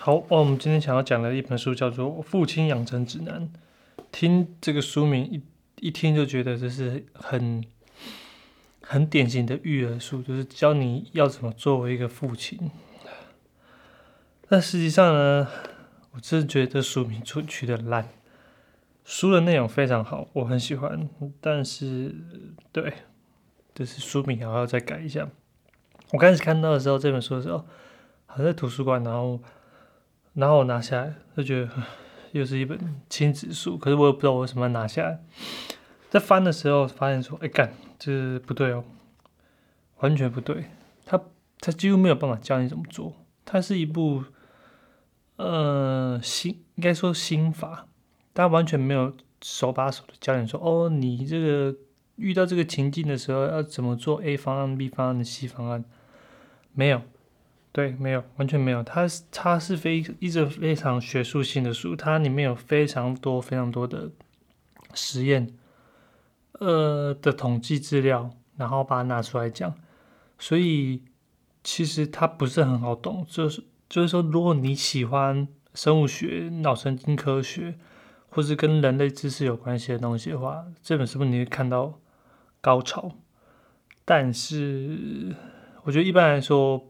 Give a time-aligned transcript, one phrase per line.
[0.00, 3.42] 好，我们今天想要讲的一本书叫做《父亲养成指南》。
[4.12, 5.42] 听这个书名一
[5.80, 7.64] 一听就觉得这是很
[8.80, 12.70] 很典型的育儿书，就是教你要怎么作为一个父亲。
[14.48, 15.48] 但实际上呢，
[16.12, 18.08] 我真的觉得书名出取的烂。
[19.04, 21.08] 书的内容非常好，我很喜欢，
[21.40, 22.14] 但是
[22.70, 22.92] 对，
[23.74, 25.28] 就是书名还要再改一下。
[26.12, 27.66] 我开始看到的时候，这本书的时候，
[28.26, 29.40] 好像在图书馆，然后。
[30.34, 31.70] 然后我拿下来，就觉得
[32.32, 32.78] 又是一本
[33.08, 35.20] 亲子书，可是我也不知道我为什么要拿下来。
[36.10, 38.84] 在翻的时候发现说：“哎干，这不对哦，
[39.98, 40.66] 完全不对。”
[41.04, 41.20] 他
[41.60, 43.12] 他几乎没有办法教你怎么做。
[43.44, 44.24] 它是一部
[45.36, 47.86] 呃心，应该说心法，
[48.32, 51.76] 他完全没有手把手的教你说：“哦，你这个
[52.16, 55.84] 遇到这个情境的时候要怎么做 A 方案、B 方案 C 方案。”
[56.72, 57.02] 没有。
[57.70, 58.82] 对，没有，完全没有。
[58.82, 64.10] 它它是非一直非常学术性的书，它里面有非常多非常多的
[64.94, 65.54] 实验，
[66.54, 69.74] 呃的统计资料，然后把它拿出来讲。
[70.38, 71.04] 所以
[71.62, 77.78] 其实它不是很好懂，就是就是说，如果你喜欢生物学、脑神经科学，
[78.30, 82.00] 或是跟人类知识有关系的东西的话，这本书你会看到
[82.60, 83.12] 高潮。
[84.04, 85.36] 但是
[85.84, 86.87] 我觉得一般来说。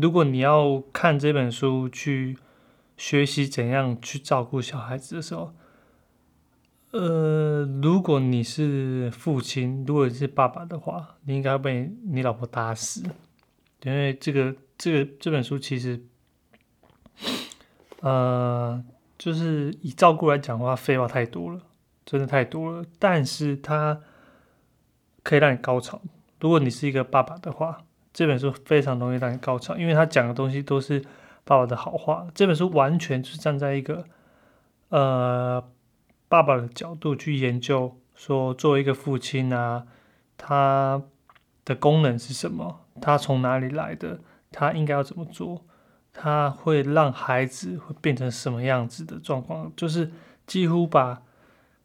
[0.00, 2.36] 如果你要看这本书去
[2.96, 5.54] 学习怎样去照顾小孩子的时候，
[6.90, 13.04] 呃，如果你是父亲，如果你是爸爸的话，你应该被你老婆打死，
[13.84, 16.02] 因为这个这个这本书其实，
[18.00, 18.82] 呃，
[19.16, 21.60] 就是以照顾来讲的话，废话太多了，
[22.04, 22.84] 真的太多了。
[22.98, 24.00] 但是它
[25.22, 26.00] 可以让你高潮。
[26.40, 27.85] 如果你是一个爸爸的话。
[28.16, 31.04] 这本书非常容易让你高潮，因为他讲的东西都是
[31.44, 32.26] 爸爸的好话。
[32.34, 34.06] 这本书完全是站在一个
[34.88, 35.62] 呃
[36.26, 39.86] 爸爸的角度去研究，说作为一个父亲啊，
[40.38, 41.02] 他
[41.66, 42.86] 的功能是什么？
[43.02, 44.20] 他从哪里来的？
[44.50, 45.66] 他应该要怎么做？
[46.14, 49.70] 他会让孩子会变成什么样子的状况？
[49.76, 50.10] 就是
[50.46, 51.20] 几乎把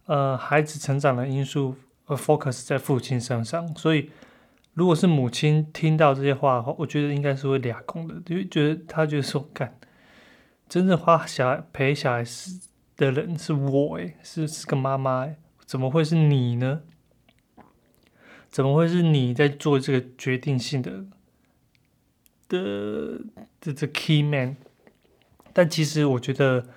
[0.06, 1.76] 呃孩子成长的因素
[2.06, 4.10] 呃 focus 在父亲身上，所以。
[4.74, 9.78] 如果是母亲听到这些话的话，我觉得应该是会俩公的，因为觉得他觉得说，干，
[10.70, 12.60] 真正花小孩陪小孩是
[12.96, 16.82] 的人是我诶，是是个妈妈诶，怎么会是你呢？
[18.50, 21.06] 怎么会是你在做这个决定性的
[22.48, 23.20] 的
[23.60, 24.58] 的这 key man？
[25.54, 26.68] 但其实我觉得。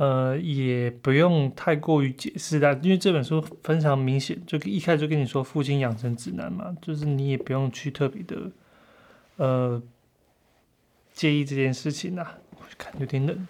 [0.00, 8.50] 呃，也不用太过于解释的，因为这本书非常明显，就一开始就跟你说父亲养成指南嘛，就是你也不用去特别的
[9.36, 9.82] 呃
[11.12, 12.26] 介意这件事情呐。
[12.52, 13.46] 我看有点冷。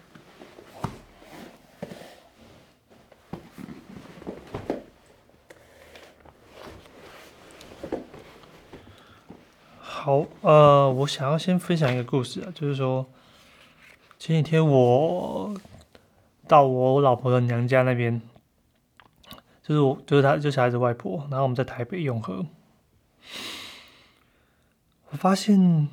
[9.79, 13.07] 好，呃，我想要先分享一个故事啊，就是说
[14.19, 15.55] 前几天我。
[16.51, 18.21] 到我老婆的娘家那边，
[19.63, 21.25] 就是我，就是他，就小孩子外婆。
[21.31, 22.45] 然后我们在台北永和，
[25.11, 25.89] 我发现，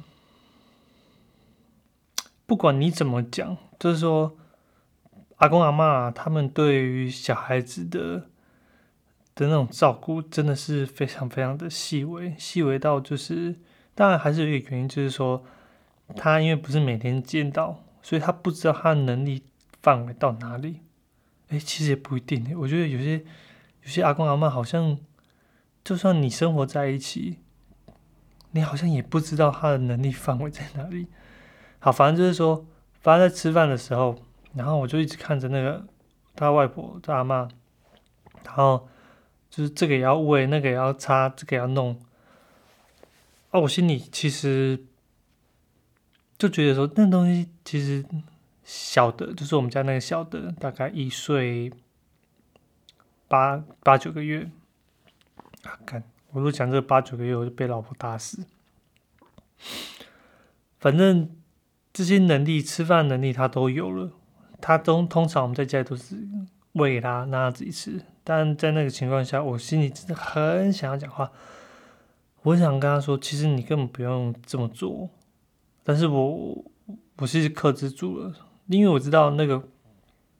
[2.48, 4.36] 不管你怎么讲，就是说，
[5.36, 8.26] 阿公阿妈他们对于小孩子的
[9.36, 13.56] 的那种照顾，真的是非常非常的细微，细微到就是，
[13.94, 15.46] 当然还是有一个原因，就是说，
[16.16, 19.44] 他因为不是每天见到，所以他不知道他的能力。
[19.88, 20.82] 范围到哪里？
[21.48, 22.54] 哎，其实也不一定。
[22.60, 23.24] 我觉得有些
[23.84, 25.00] 有些阿公阿妈好像，
[25.82, 27.40] 就算你生活在一起，
[28.52, 31.08] 你好像也不知道他的能力范围在哪里。
[31.80, 32.66] 好，反正就是说，
[33.00, 34.22] 反正在吃饭的时候，
[34.56, 35.88] 然后我就一直看着那个
[36.36, 37.48] 他外婆、他阿妈，
[38.44, 38.90] 然后
[39.50, 41.98] 就是这个也要喂，那个也要擦，这个也要弄。
[43.52, 44.84] 啊，我心里其实
[46.38, 48.04] 就觉得说，那东西其实。
[48.70, 51.72] 小的，就是我们家那个小的，大概一岁
[53.30, 54.52] 八八九个月。
[55.64, 58.46] 啊，看，我都讲这八九个月，我就被老婆打死。
[60.80, 61.34] 反正
[61.94, 64.12] 这些能力，吃饭能力他都有了。
[64.60, 66.18] 他都通常我们在家里都是
[66.74, 68.02] 喂他，让他自己吃。
[68.26, 71.32] 但在那个情况下，我心里真的很想要讲话。
[72.42, 75.10] 我想跟他说，其实你根本不用这么做。
[75.86, 76.66] 但是我
[77.16, 78.34] 我是克制住了。
[78.68, 79.64] 因为我知道那个，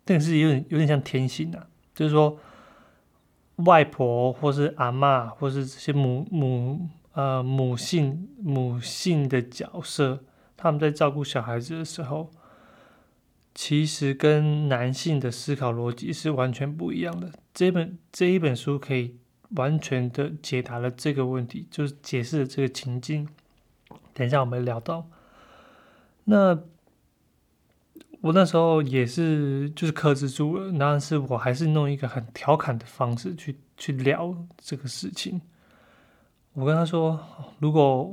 [0.06, 2.38] 但是有点有点像天性啊，就是说，
[3.58, 10.24] 外婆或是阿妈或是这些母母呃母性母性的角色，
[10.56, 12.30] 他们在照顾小孩子的时候，
[13.56, 17.32] 其实跟男性的思考逻辑是完全不一样的。
[17.54, 19.16] 这本这一本书可以
[19.52, 23.28] 完全的解答了这个问题，就是解释了这个情境。
[24.14, 25.08] 等一下我们聊到，
[26.26, 26.60] 那
[28.22, 35.42] 我那时候也是就是克制住了，但是我还是弄一个很调侃的方式去去聊这个事情。
[36.54, 37.20] 我跟他说，
[37.60, 38.04] 如果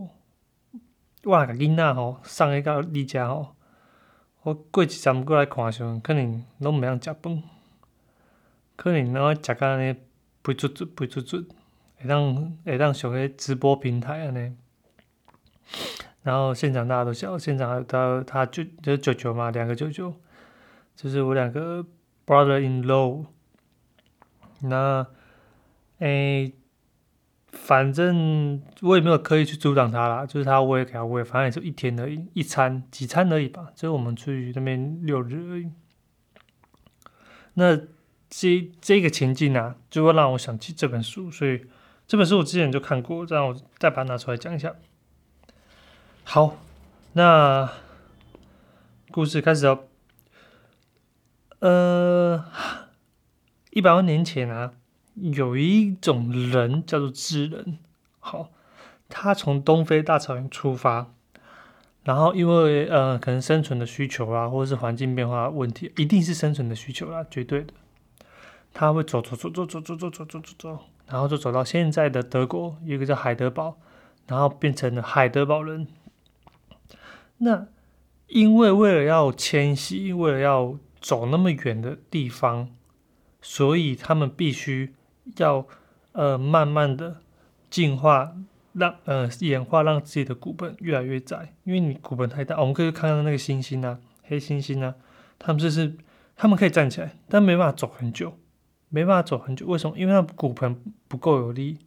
[1.25, 3.57] 我那个囡仔吼送去到你家吼。
[4.43, 7.43] 我过一阵过来看时，可能拢毋晓食饭，
[8.77, 9.97] 可能拢食甲安尼
[10.43, 11.47] 肥卒卒、肥卒卒，
[11.97, 14.55] 会当会当上个直播平台安尼。
[16.25, 20.13] 然后现场大家都笑，现场他他舅就是舅舅嘛，两个舅舅，
[20.97, 21.87] 就是我两个
[22.27, 23.25] brother in law。
[24.63, 25.07] 那
[26.01, 26.53] 诶。
[27.57, 35.71] 反正我也没有刻意去阻挡他啦，就是他我也给他喂，反正也就一天而已，一餐几餐而已吧，就是我们出去那边六日而已。
[37.55, 37.77] 那
[38.29, 41.65] 这这个情境啊，就会让我想起这本书，所以
[42.09, 44.75] 这本书我之前就看过，让我再把它拿出来讲一下。
[46.27, 46.57] 好，
[47.13, 47.71] 那
[49.13, 49.85] 故事开始哦。
[51.61, 52.45] 呃，
[53.71, 54.73] 一百万年前啊。
[55.15, 57.79] 有一种人叫做智人，
[58.19, 58.51] 好，
[59.09, 61.13] 他从东非大草原出发，
[62.03, 67.73] 然后因为呃可能生存的需求啊，或者是环境变化问题，一定是生存的需求啦，绝对的。
[68.73, 73.77] 他会走走走走走走走走走走走，然后就走到现在的德国，有一个叫海德堡，
[74.27, 75.87] 然后变成了海德堡人。
[77.39, 77.67] 那
[78.27, 82.69] 因为为了要迁徙，为了要走那么远的地方，
[83.41, 84.95] 所以他们必须。
[85.39, 85.67] 要
[86.13, 87.23] 呃慢慢的
[87.71, 88.37] 进化，
[88.75, 94.95] 让呃演化，让自己的骨盆越来越窄，因为你骨盆太大，我们可以看到那个猩猩啊，黑猩猩啊，
[95.39, 95.97] 他们就是
[96.37, 98.37] 他们可以站起来，但没办法走很久，
[98.91, 99.97] 没办法走很久，为什么？
[99.97, 100.79] 因为他骨盆
[101.09, 101.79] 不够有力，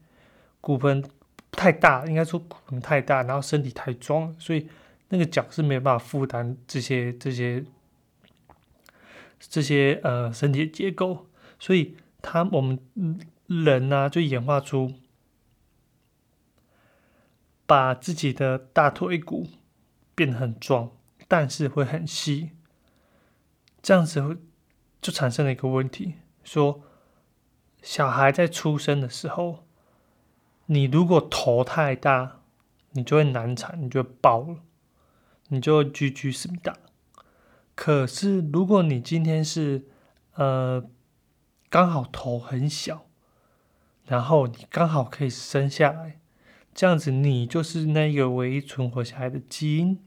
[0.60, 1.04] 骨盆
[1.52, 4.68] 太大，应该说骨盆太大，然后身体太壮，所以
[5.10, 7.66] 那个脚是没有办法负担这些这些
[9.40, 11.28] 这些呃身体的结构，
[11.60, 11.98] 所以。
[12.20, 12.78] 他我们
[13.46, 14.96] 人呢，就演化出
[17.66, 19.48] 把自己的大腿骨
[20.16, 20.92] 变得很壮，
[21.28, 22.52] 但是会很细。
[23.82, 24.42] 这样子
[25.00, 26.82] 就产生了一个问题：说
[27.82, 29.66] 小孩在出生的时候，
[30.66, 32.42] 你如果头太大，
[32.92, 34.58] 你就会难产，你就爆了，
[35.48, 36.78] 你就会居居死大。
[37.76, 39.86] 可是如果你今天是
[40.36, 40.90] 呃。
[41.70, 43.08] 刚好头很小，
[44.06, 46.18] 然后你刚好可以生下来，
[46.74, 50.00] 这样子你就是那个唯一存活下来的基因。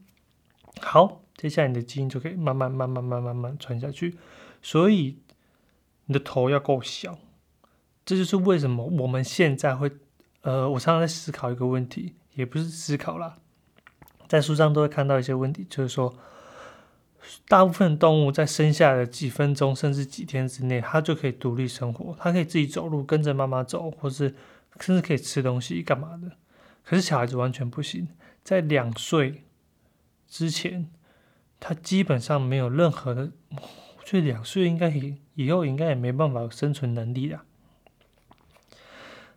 [0.80, 4.16] 好，接下来你的基因就可以慢慢、慢慢、慢慢、慢传下去。
[4.62, 5.18] 所以
[6.06, 7.18] 你的头要够小，
[8.06, 9.92] 这就是为什么我们现在会……
[10.40, 13.36] 呃，我常常在思考一个问题，也不是思考啦，
[14.30, 16.14] 在书上都会看到一些问题，就是说。
[17.46, 24.34] 大部分动物在生下的几分钟甚至几天之内，它就可以独立生活，它可以自己走路，跟着妈妈走，或是
[24.80, 26.32] 甚至可以吃东西干嘛的。
[26.82, 28.08] 可是小孩子完全不行，
[28.42, 29.44] 在两岁
[30.26, 30.90] 之前，
[31.60, 37.42] 他基本上没有任何的，我觉得两岁应该以以后应该也没办法生存能力了。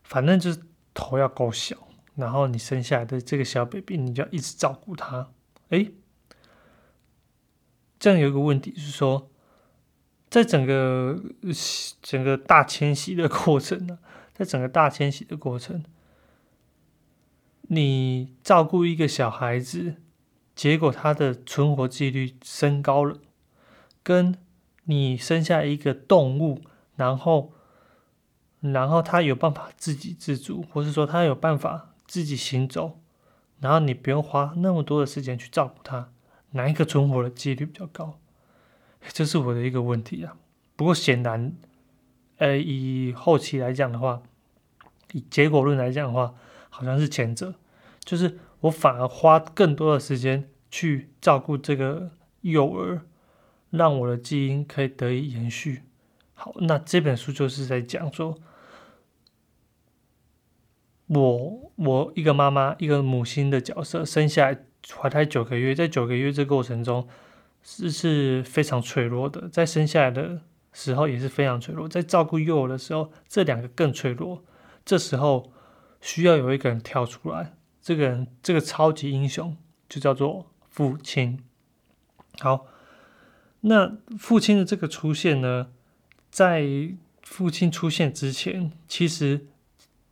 [0.04, 0.62] 反正就是
[0.94, 1.76] 头要够小，
[2.16, 5.32] 然后你生下来的这个小 baby，你就要一直照顾他。
[5.70, 5.94] 诶。
[8.00, 9.32] 这样有一个问题是说，
[10.30, 11.18] 在整个
[12.02, 14.00] 整个大迁徙的过程呢，
[14.36, 15.86] 在整个大迁徙的过程，
[17.62, 19.96] 你照顾一个小孩子，
[20.54, 23.20] 结果他的存活几率升高了，
[24.04, 24.38] 跟
[24.84, 26.62] 你生下一个动物，
[26.98, 27.54] 然后
[28.60, 33.00] 然后他有办法自给自足，或是说他有办法自己行走，
[33.60, 36.10] 然后你不用花那么多的时间去照顾他。
[36.52, 38.20] 哪一个存活的几率比较高？
[39.08, 40.38] 这是我的一个问题啊。
[40.76, 41.54] 不过显然，
[42.38, 44.22] 呃，以后期来讲的话，
[45.14, 46.36] 以结果论来讲的话，
[46.70, 47.56] 好像是前者，
[48.04, 53.02] 就是我反而花更多的时间去照顾这个幼儿，
[53.72, 55.82] 让我的基因可以得以延续。
[56.36, 58.38] 好，那这本书就是在讲说，
[61.08, 64.66] 我我一个妈妈，一个母亲的角色生下来。
[65.00, 67.08] 怀胎九个月，在九个月这过程中
[67.64, 70.42] 是是非常脆弱的，在生下来的
[70.74, 74.44] 时候也是非常脆弱，在照顾幼儿的时候，这两个更脆弱。
[74.84, 75.54] 这时候
[76.02, 79.56] 需要有一个人跳出来，这个人这个超级英雄
[79.88, 81.40] 就叫做父亲。
[82.40, 82.66] 好，
[83.62, 85.68] 那父亲的这个出现呢，
[86.30, 86.68] 在
[87.22, 89.48] 父亲出现之前，其实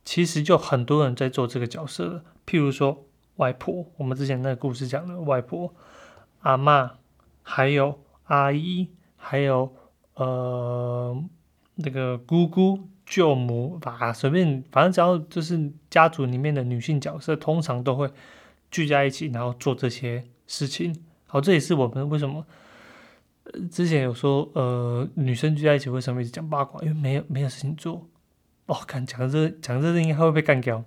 [0.04, 2.24] 其实就很多人在做这个角色了。
[2.46, 3.06] 譬如说
[3.36, 5.74] 外婆，我们之前那个故事讲的外婆、
[6.40, 6.92] 阿妈，
[7.42, 9.74] 还有阿姨，还有
[10.14, 11.16] 呃
[11.76, 18.10] 那个姑姑、舅母吧，随便反正只要就是家族里面的女性角色，通常都会
[18.70, 21.02] 聚在一起，然后做这些事情。
[21.26, 22.44] 好，这也是我们为什么。
[23.70, 26.80] 之前有说，呃，女生聚在一起为什么一直讲八卦？
[26.82, 28.06] 因为没有没有事情做。
[28.66, 30.84] 哦，看讲这讲这应该会被干掉。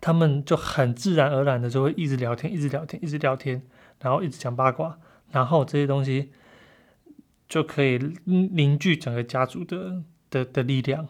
[0.00, 3.62] 他们就很自然而然的就会一直聊天，一直聊天，一直聊天，
[4.00, 4.98] 然后一直讲八卦，
[5.30, 6.32] 然后这些东西
[7.48, 11.08] 就可以凝聚整个家族的的的力量。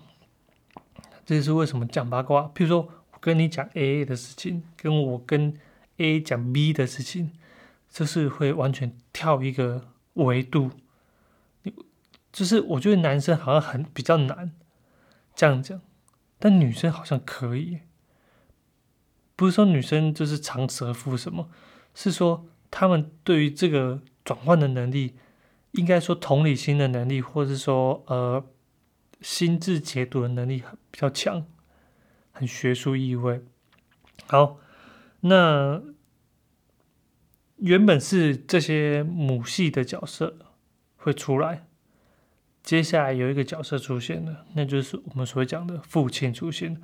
[1.26, 2.50] 这是为什么讲八卦？
[2.54, 5.54] 譬如说我跟你讲 A 的事情，跟我跟
[5.96, 7.32] A 讲 B 的事情，
[7.90, 9.88] 这是会完全跳一个。
[10.14, 10.70] 维度，
[12.32, 14.52] 就是我觉得男生好像很比较难
[15.34, 15.80] 这样讲，
[16.38, 17.80] 但女生好像可以。
[19.36, 21.50] 不是说女生就是长舌妇什么，
[21.94, 25.14] 是说他们对于这个转换的能力，
[25.72, 28.44] 应该说同理心的能力，或者是说呃
[29.20, 31.46] 心智解读的能力比较强，
[32.32, 33.42] 很学术意味。
[34.26, 34.58] 好，
[35.20, 35.82] 那。
[37.58, 40.36] 原本是这些母系的角色
[40.96, 41.68] 会出来，
[42.64, 46.82] 接下来有一个角色出现了，那就是我们所讲的父亲出现。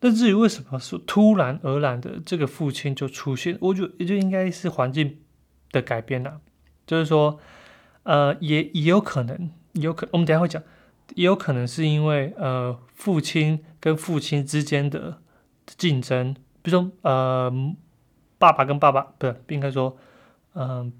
[0.00, 5.20] 那至于为什么是突然而然的这个父亲就出现，我觉得也就应该是环境
[5.70, 6.42] 的改变了。
[6.86, 7.38] 就是说，
[8.02, 10.62] 呃，也也有可能，有可我们等下会讲，
[11.14, 15.22] 也有可能是因为呃父亲跟父亲之间的
[15.64, 17.74] 竞争，比如说呃。
[18.38, 19.96] 爸爸跟爸爸不是应该说，
[20.54, 20.92] 嗯，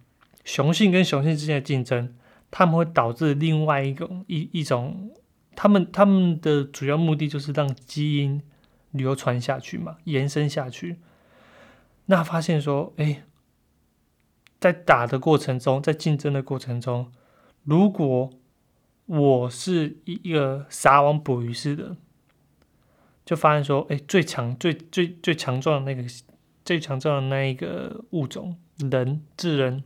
[0.44, 2.14] 雄性跟雄性之间的竞争，
[2.52, 5.10] 他们会导致另外一种一一种，
[5.56, 8.40] 他们他们的主要目的就是让基因
[8.92, 10.98] 流传下去嘛，延伸下去。
[12.06, 13.24] 那发现说，哎，
[14.60, 17.10] 在打的过程中，在竞争的过程中，
[17.64, 18.30] 如果
[19.06, 21.96] 我是一一个撒网捕鱼式的，
[23.24, 26.08] 就发现说，哎，最强最最最强壮的那个。
[26.64, 29.82] 最强壮的那一个物种，人智人，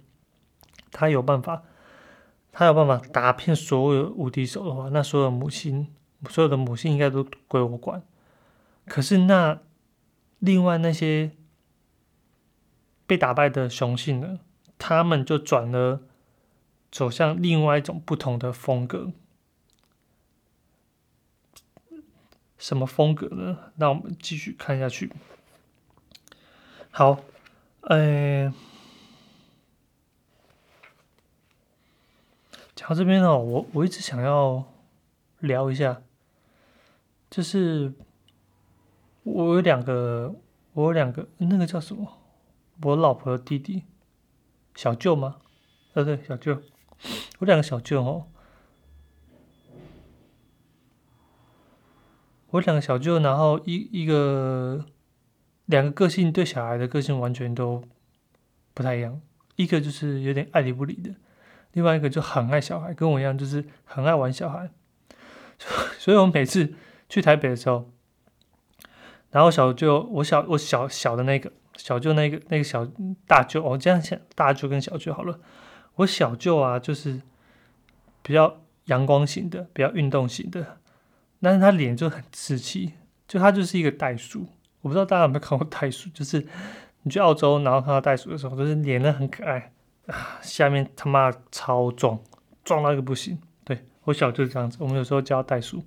[0.91, 1.63] 他有办法，
[2.59, 5.95] 他有办法打遍所有无敌手的话，那所有母亲，
[6.31, 8.03] 所有的母亲应该都归我管。
[8.87, 9.61] 可是那
[10.39, 11.33] 另外那些
[13.07, 14.41] 被打败的雄性呢？
[14.79, 16.01] 他们就转了
[16.91, 19.13] 走向另外一种不同的风格。
[22.57, 23.59] 什么风格呢？
[23.75, 25.13] 那我们继续看下去。
[26.91, 27.21] 好，
[27.83, 28.51] 呃，
[32.77, 34.63] 讲到这边哦，我我一直想要
[35.41, 36.03] 聊一下，
[37.31, 37.93] 就是
[39.25, 40.35] 我有两个，
[40.75, 42.19] 我有两个，那个叫什么？
[42.83, 43.85] 我老婆的弟弟，
[44.75, 45.39] 小舅吗？
[45.95, 46.61] 呃，对，小舅，
[47.39, 48.27] 我两个小舅哦，
[52.51, 54.87] 我两个小舅，然后一一个。
[55.67, 57.83] 两个个性对小孩的个性完全都
[58.73, 59.21] 不太一样，
[59.57, 61.13] 一个就是有点爱理不理的，
[61.77, 64.71] 另外一个就很爱小孩，跟我一样，就是很爱玩小孩。
[65.99, 66.73] 所以我每次
[67.07, 67.91] 去台北的时候，
[69.31, 72.89] 然后小舅，我小我小小的那个小舅，那个那个小
[73.27, 75.39] 大舅，我这样想，大舅跟小舅好了。
[75.97, 77.21] 我小舅啊，就是
[78.23, 80.79] 比较阳光型的，比较运动型的，
[81.43, 82.95] 但是他脸就很稚气，
[83.29, 84.47] 就他就是一个袋鼠。
[84.81, 86.47] 我不知道大家有没有看过袋鼠，就是
[87.03, 89.73] 你去澳洲，然后看到袋鼠的时候，就是脸呢很可爱
[90.07, 92.19] 啊，下面他妈超壮，
[92.65, 93.39] 壮到一个不行。
[93.65, 95.85] 对我小就是这样子，我们有时候叫袋鼠，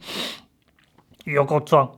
[1.25, 1.97] 有够壮。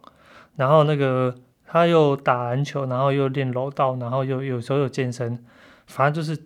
[0.55, 1.35] 然后那个
[1.65, 5.43] 他又打篮球，然后又练柔道，然后又有时候又健身，
[5.87, 6.39] 反正就是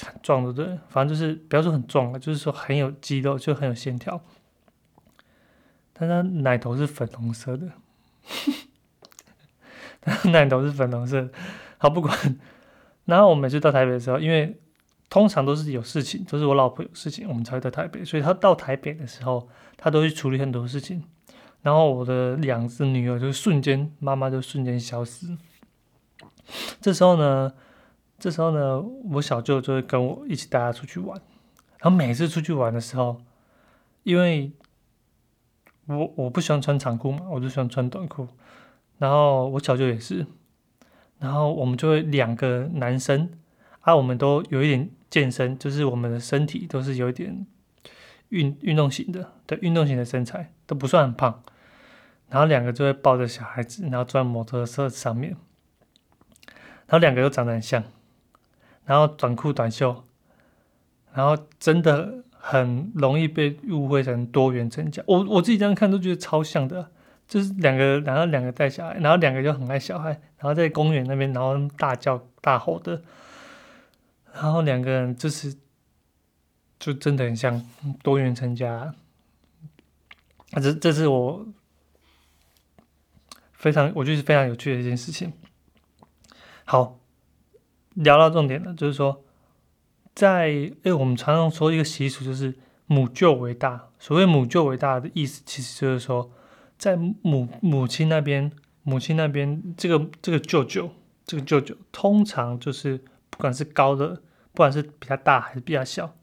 [0.00, 4.20] 很壮的，对，反正就是不要说很壮了，就是说很有肌肉，就很有线条。
[5.94, 7.68] 但他奶头是粉红色的。
[10.00, 11.28] 他奶头是粉红色，
[11.78, 12.38] 好不管。
[13.04, 14.60] 然后我每次到台北的时候，因为
[15.12, 18.02] 通常都是有事情，都是我老婆有事情，我们才会在台北。
[18.02, 21.04] 所以她到台北的时候，她都会处理很多事情。
[21.60, 25.36] 然后我的两只女儿就瞬间，妈妈就瞬间消失。
[26.80, 27.52] 这时候呢，
[28.18, 31.20] 这时候呢，我小舅就会跟我一起带她出去玩。
[31.78, 33.20] 然后每次出去玩的时候，
[34.04, 34.52] 因为
[35.88, 38.26] 我我不喜欢穿长裤嘛，我就喜欢穿短裤。
[38.96, 40.26] 然后我小舅也是，
[41.18, 43.28] 然后我们就会两个男生
[43.80, 47.46] 啊，我们都有一点健身，就是我们的身体都是有一点
[48.30, 51.42] 运运动型的，对，运动型的身材都不算很胖。
[52.30, 55.36] 然后两个就会抱着小孩子，然后坐在摩托车上面，
[56.86, 57.84] 然后两个又长得很像，
[58.86, 60.02] 然后短裤短袖，
[61.12, 65.02] 然后真的很容易被误会成多元成家。
[65.06, 66.90] 我我自己这样看都觉得超像的，
[67.28, 73.02] 就是两个，然后两个带小孩，然后两个就很爱小孩，然后在公园那边，然后大叫大吼的，
[74.34, 75.56] 然后两个人就是
[76.78, 77.64] 就真的很像
[78.02, 78.94] 多元成家。
[80.54, 81.46] 这这是我。
[83.54, 85.32] 非常，我觉得是非常有趣的一件事情。
[86.64, 86.98] 好，
[87.94, 89.22] 聊到重点了，就是说，
[90.16, 93.90] 在哎，我们常常说一个习俗，就是母舅为大。
[94.00, 96.32] 所谓母舅为大的意思，其实就是说，
[96.76, 98.50] 在母母亲那边，
[98.82, 100.90] 母亲那边这个这个舅舅，
[101.24, 104.22] 这个舅舅通常就是不管是高的，
[104.52, 106.14] 不管是比较大还是比较小，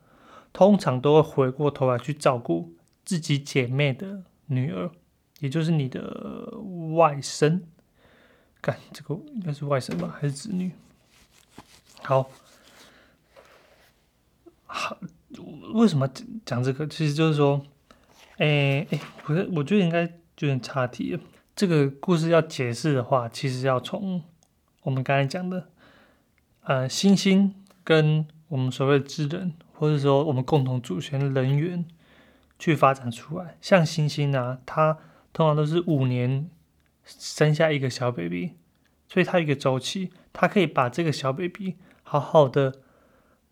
[0.54, 2.74] 通常都会回过头来去照顾
[3.04, 4.90] 自己姐妹的女儿。
[5.40, 6.02] 也就是你的
[6.96, 7.62] 外甥，
[8.60, 10.70] 干这个应该是外甥吧，还是子女？
[12.02, 12.30] 好，
[14.66, 14.98] 好，
[15.76, 16.86] 为什么讲讲这个？
[16.88, 17.66] 其实就是说，
[18.38, 21.22] 哎哎，不是，我觉得应该有点差题了。
[21.56, 24.22] 这个故事要解释的话，其实要从
[24.82, 25.70] 我们刚才讲的，
[26.70, 31.84] 呃，星星跟我们所谓的智人，或者说我们共同祖先人猿
[32.60, 33.58] 去发展出来。
[33.60, 34.96] 像星星啊，它
[35.34, 36.48] 通常都是五年
[37.04, 38.54] 生下一个小 baby，
[39.08, 42.76] 所以它一个周期，它可以把这个小 baby 好好的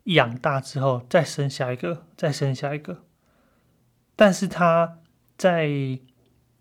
[0.04, 3.02] 养大之后，再生下一个，再生下一个。
[4.14, 4.98] 但是它
[5.36, 5.66] 在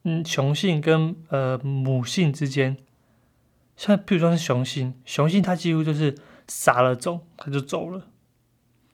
[0.06, 2.78] 嗯雄性跟呃母性之间，
[3.76, 8.08] 像譬如说是雄性，雄性它几乎就是撒了种他就走了，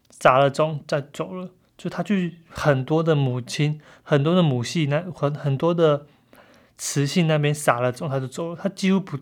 [0.10, 6.05] 撒了种再走了，就他去很多的母亲，很多的母系那很很多的。
[6.75, 8.55] 雌性那边撒了种，他就走了。
[8.59, 9.20] 他几乎不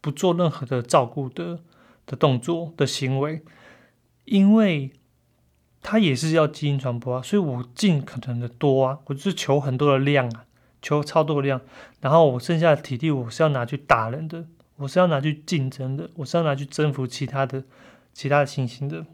[0.00, 1.60] 不做任何的照顾的
[2.06, 3.42] 的动作的行为，
[4.24, 4.90] 因为
[5.82, 7.22] 他也是要基因传播啊。
[7.22, 10.46] 所以我尽可能的多啊，我就是求很多的量啊，
[10.80, 11.60] 求超多的量。
[12.00, 17.64] 然后我剩下的体力，我是要拿去打人的，我是要拿去竞争的，我是要拿去征服其他的
[18.12, 19.04] 其他的猩猩的。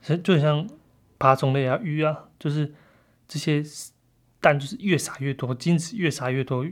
[0.00, 0.68] 所以就像
[1.18, 2.74] 爬虫类啊，鱼啊，就是
[3.28, 3.64] 这些。
[4.42, 6.64] 蛋就是越撒越多，精子越撒越多，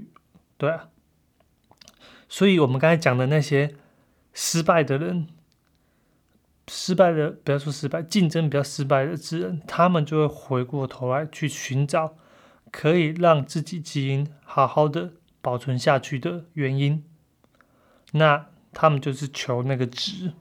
[0.57, 0.89] 对啊。
[2.27, 3.75] 所以，我们刚才讲的那些
[4.33, 5.29] 失败的人，
[6.67, 12.17] 失败的不要说失败，竞争比较失败的之人，他们就会回过头来去寻找
[12.71, 17.05] 可以让自己基因好好的保存下去的原因。
[18.13, 20.33] 那他们就是求那个值，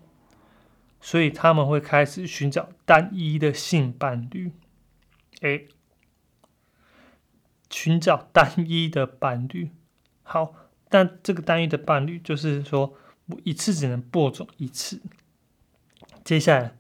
[1.02, 4.52] 所以他们会开始寻找单一的性伴侣。
[5.42, 5.66] 哎。
[7.70, 9.70] 寻找单一的伴侣，
[10.24, 10.54] 好，
[10.88, 12.94] 但这个单一的伴侣就是说
[13.26, 15.02] 我一次只能播种一次。
[16.24, 16.78] 接下来，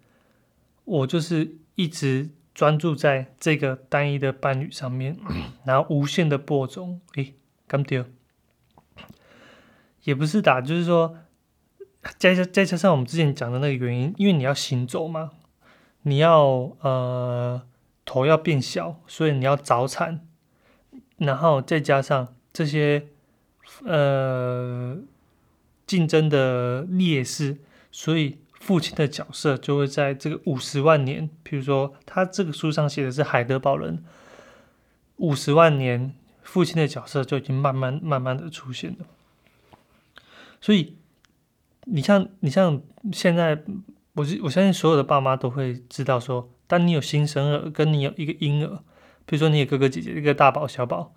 [0.86, 5.17] 我就是一直专注在这个单一的伴侣上面，
[5.65, 7.02] 然后无限的播种。
[7.15, 7.36] 诶，
[7.67, 8.06] 干掉，
[10.08, 11.17] 也不是打，就是说，
[12.17, 15.32] 再加再加上我们之前讲的那个原因，因为你要行走嘛，
[16.04, 17.62] 你要呃
[18.06, 20.26] 头要变小，所以你要早产。
[21.17, 23.08] 然后再加上这些
[23.84, 24.98] 呃
[25.86, 27.58] 竞争的劣势，
[27.91, 34.06] 所以父亲的角色就会在这个五十万年，比如说他这个书上写的是海德堡人，
[35.17, 39.06] 五十万年父亲的角色就已经慢慢慢慢的出现了。
[40.62, 40.98] 所以
[41.86, 43.63] 你像你像现在，
[44.13, 48.84] 我我相信所有的爸妈都会知道说，当你有新生儿，跟你有一个婴儿。
[49.30, 51.13] 比如说，你有哥哥姐姐，一个大宝小宝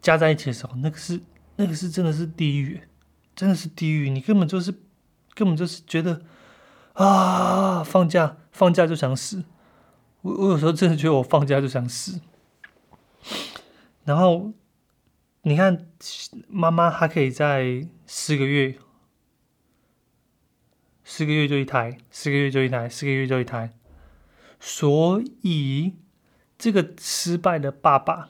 [0.00, 1.20] 加在一起的时候，那个是
[1.56, 2.80] 那个是真的是地狱，
[3.36, 4.08] 真的是地狱。
[4.08, 4.72] 你根本就是
[5.34, 6.22] 根本就是觉得
[6.94, 9.44] 啊，放假放假就想死。
[10.22, 12.18] 我我有时候真的觉得我放假就想死。
[14.04, 14.50] 然后
[15.42, 15.86] 你看，
[16.48, 18.74] 妈妈还可以在四个月，
[21.04, 23.70] 四个月就一胎，四个月就一胎，四个月就一胎，
[24.58, 25.94] 所以。
[26.58, 28.28] 这个失败的爸爸，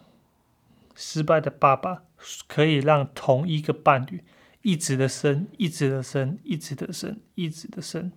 [0.94, 2.04] 失败的爸爸
[2.46, 4.22] 可以让同一个伴侣
[4.62, 8.12] 一直的生，一直的生，一直的生，一直的生，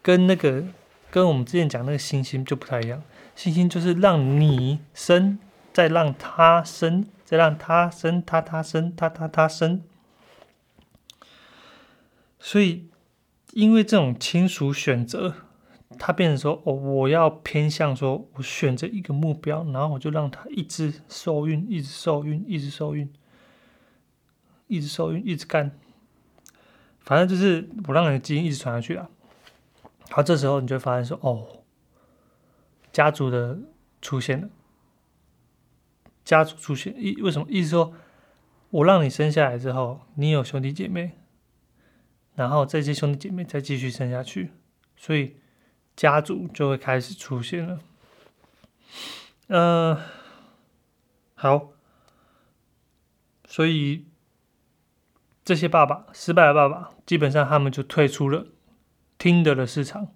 [0.00, 0.64] 跟那个
[1.10, 3.02] 跟我们之前讲那个星星就不太一样。
[3.36, 5.38] 星星就是让你生，
[5.74, 9.82] 再让他生，再让他生，他他生，他他他生。
[12.44, 12.90] 所以，
[13.52, 15.32] 因为这种亲属选择
[15.96, 23.08] 他变成说，哦，我要偏向说，我选择一个目标，然后我就让他一直受孕，一直受孕，一直受孕，
[24.66, 25.70] 一直受孕，一直干。
[26.98, 29.08] 反正就是我让你的基因一直传下去啊。
[30.10, 31.46] 好，这时候你就会发现说，哦，
[32.90, 33.56] 家族的
[34.00, 34.48] 出现了，
[36.24, 37.46] 家族出现，意为什么？
[37.48, 37.94] 意思说，
[38.70, 41.12] 我让你生下来之后，你有兄弟姐妹，
[42.34, 44.52] 然后这些兄弟姐妹再继续生下去，
[44.96, 45.36] 所以。
[45.94, 47.78] 家族就会开始出现了。
[49.48, 49.98] 嗯，
[51.34, 51.72] 好，
[53.46, 54.06] 所以
[55.44, 58.46] 这些爸爸失败的爸爸，基本上他们就退出了
[59.18, 60.14] 听的的市场，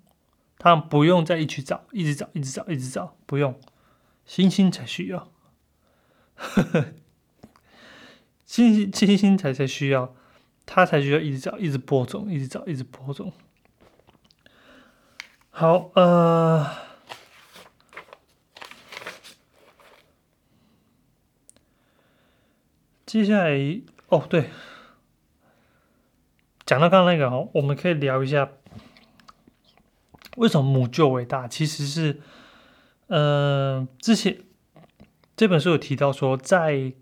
[0.57, 3.61] 他们不用再一起找，一直找，一直找，一直找，不用，
[4.25, 5.31] 星星才需要，
[8.47, 10.15] 星星星星才才需要，
[10.67, 13.33] 他才需要一直找，一直播种，一直找，一直播种。
[15.51, 16.69] 好，呃，
[23.07, 24.51] 接下来哦，对，
[26.67, 28.51] 讲到刚刚那个哦，我们可以聊一下
[30.37, 31.49] 为什么母舅伟大。
[31.49, 32.21] 其实是，
[33.07, 34.41] 呃，之前
[35.35, 36.93] 这本书有提到说，在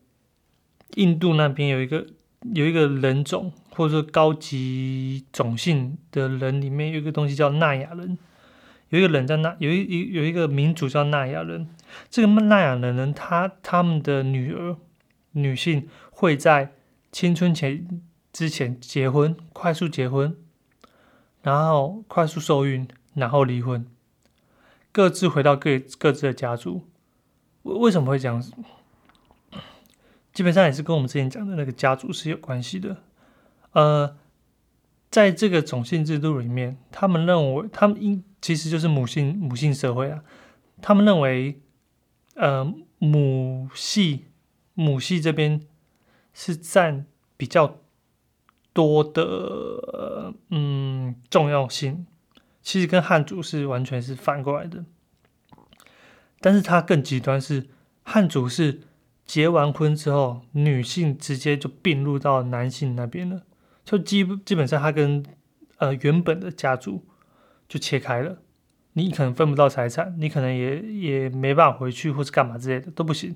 [0.94, 2.06] 印度那边有一个
[2.52, 8.18] 有一个人种或者说高级种姓的人里面有一个东西叫纳雅人。
[8.90, 11.66] 有一个人在那，有一一有一个民族叫纳雅人。
[12.10, 14.76] 这个纳雅人呢，他他们的女儿
[15.32, 16.72] 女性会在
[17.10, 18.02] 青春前
[18.32, 20.36] 之前结婚，快速结婚，
[21.42, 23.84] 然后快速受孕，然后离婚，
[24.92, 26.86] 各自回到各各自的家族。
[27.62, 28.40] 为为什么会这样？
[30.34, 32.98] 基本上也是跟我们之前讲的那个家族是有关系的。
[33.72, 34.14] 呃，
[35.10, 38.22] 在这个种姓制度里面，他们认为他们应。
[38.44, 40.22] 其实就是母性母性社会啊，
[40.82, 41.62] 他们认为，
[42.34, 44.26] 呃，母系
[44.74, 45.62] 母系这边
[46.34, 47.06] 是占
[47.38, 47.78] 比较
[48.74, 52.06] 多的，嗯，重要性。
[52.60, 54.84] 其实跟汉族是完全是反过来的，
[56.40, 57.68] 但是它更极端是
[58.02, 58.82] 汉族是
[59.24, 63.42] 结完婚之后，女性直接就并入到男性那边了，
[63.84, 65.24] 就基基本上他跟
[65.78, 67.04] 呃原本的家族。
[67.66, 68.36] 就切开了，
[68.92, 73.34] 你可能分不到财产，你可能也也没办法回去或是干嘛之类的都不行，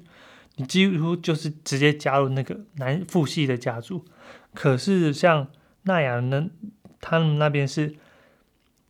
[0.56, 4.04] 你几乎就是直接加入那个男父系的家族。
[4.52, 5.48] 可是像
[5.84, 6.50] 那样呢，
[7.00, 7.96] 他们那边是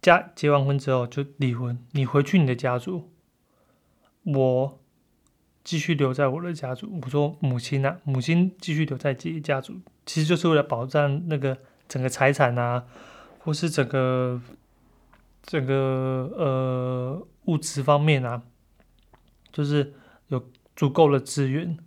[0.03, 3.09] 家结完婚之后就离婚，你回去你的家族，
[4.25, 4.81] 我
[5.69, 6.99] 继续留在我的家族。
[7.03, 9.75] 我说母亲啊，母亲继续留在自己家族，
[10.07, 12.85] 其实就是为了保障那个整个财产啊，
[13.41, 14.41] 或是整个。
[15.41, 18.43] 整个呃物质方面啊，
[19.51, 19.95] 就是
[20.27, 20.45] 有
[20.77, 21.79] 足够的资源。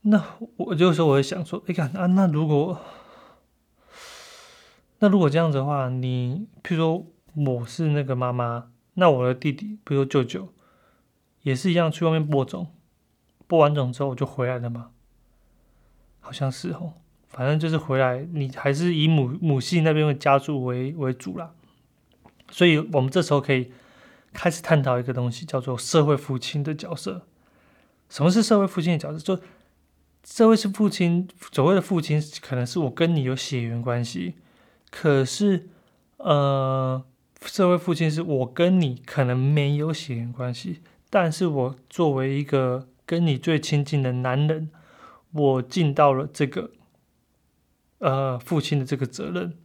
[0.00, 0.24] 那
[0.56, 2.80] 我就时候我会想说，哎呀，那，那如果
[4.98, 7.06] 那如果这样子的话，你譬如说
[7.44, 10.48] 我是那个妈妈，那我的弟弟，比如说舅舅，
[11.48, 12.68] 也是一样去外面播种，
[13.46, 14.90] 播完种之后我就回来了嘛？
[16.20, 16.92] 好像是哦，
[17.26, 21.54] 反正就是回来，你还是以母母系那边的家族为为主啦。
[22.50, 23.72] 所以，我们这时候可以
[24.32, 27.26] 开始探讨一个东西，叫做社会父亲的角色。
[28.10, 29.18] 什么是社会父亲的角色？
[29.18, 29.42] 就
[30.24, 34.34] 社会是父亲，所谓的父亲，可能是我跟你有血缘关系。
[34.90, 35.68] 可是，
[36.18, 37.02] 呃，
[37.44, 44.70] 社会父亲是我跟你可能没有血缘关系，但是我作为一个跟你最亲近的男人，
[45.32, 46.70] 我尽到了这个，
[47.98, 49.56] 呃，父亲的这个责任。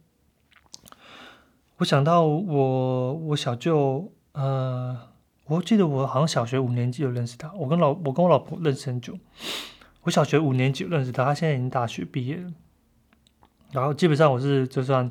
[1.78, 5.08] 我想到我我小舅，呃，
[5.46, 7.52] 我记得我好像小学五年级就认识他。
[7.52, 9.18] 我跟老我跟我老婆认识很久，
[10.02, 12.52] 我小学五年级认识他，他现在已经大学毕业了。
[13.72, 15.10] 然后基本上我是就算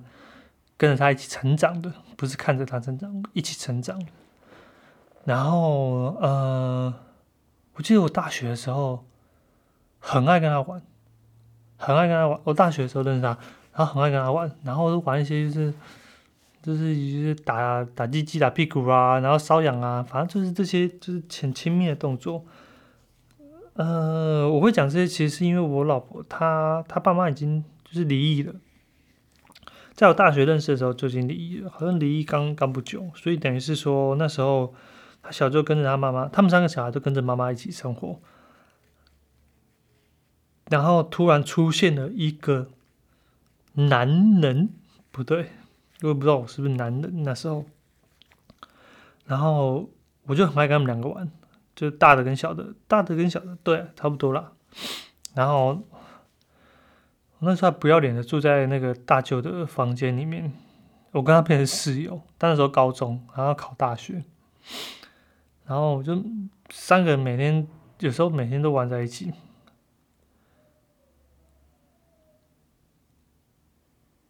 [0.78, 4.02] 跟着他一起成长的，不是看着他成长，一起成长。
[5.26, 6.94] 然后呃，
[7.76, 9.06] 我记得我大学的时候
[10.00, 10.82] 很爱跟他玩，
[11.78, 12.40] 很爱跟他玩。
[12.44, 13.38] 我大学的时候认识他，
[13.74, 15.74] 然后很爱跟他玩，然后玩一些就是。
[16.64, 22.46] 就是一些打打鸡鸡、打屁股啊，然后瘙痒啊，反正就是这些，就是很亲密的动作。
[23.74, 28.54] 呃，我会讲这些，其实是因为我老婆她她爸妈已经就是离异了，
[29.94, 34.74] 在我大学认识的时候就已经离异了，好像离异刚刚不久，所以等于是说那时候
[35.24, 38.20] 他小就跟着他妈妈，他们三个小孩都跟着妈妈一起生活，
[40.70, 42.68] 然后突然出现了一个
[43.74, 44.70] 男人，
[45.10, 45.50] 不对。
[46.02, 47.66] 我也不知道我是不是男的，那时候
[49.26, 49.90] 然后
[50.26, 51.32] 我就很爱跟他们两个玩，
[51.74, 54.52] 就大的跟小的，大的跟小的，对，差不多啦。
[55.34, 55.82] 然后
[57.40, 60.52] 那时候不要脸的住在那个大舅的房间里面，
[61.12, 62.22] 我跟他变成室友。
[62.38, 64.26] 但那时候高中，然后考大学，
[65.66, 66.24] 然后我就
[66.70, 67.68] 三个人每天
[68.00, 69.32] 有时候每天都玩在一起。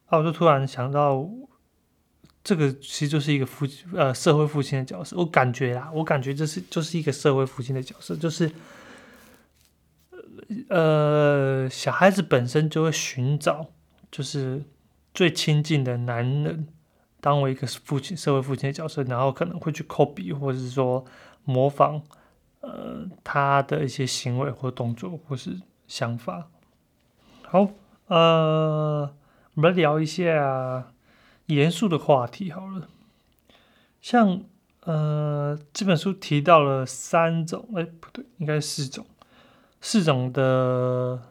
[0.08, 1.30] 啊，我就突然想到。
[2.46, 8.52] 这个其实就是一个父呃社会父亲的角色，我感觉啦，我感觉这是就是一个社会父亲的角色，就是
[10.68, 13.68] 呃小孩子本身就会寻找
[14.12, 14.62] 就是
[15.14, 16.68] 最亲近的男人，
[17.24, 21.06] 当为一个父亲社会父亲的角色，然后可能会去 copy 或者是说
[21.46, 22.02] 模仿
[22.60, 26.50] 呃他的一些行为或动作或是想法。
[27.44, 27.70] 好，
[28.08, 29.16] 呃，
[29.54, 30.90] 我们来聊一下。
[31.48, 32.88] 严肃的话题好了，
[34.00, 34.44] 像
[34.86, 39.06] 呃这本书提到了三种，哎不对，应该是四种，
[39.82, 41.22] 四种的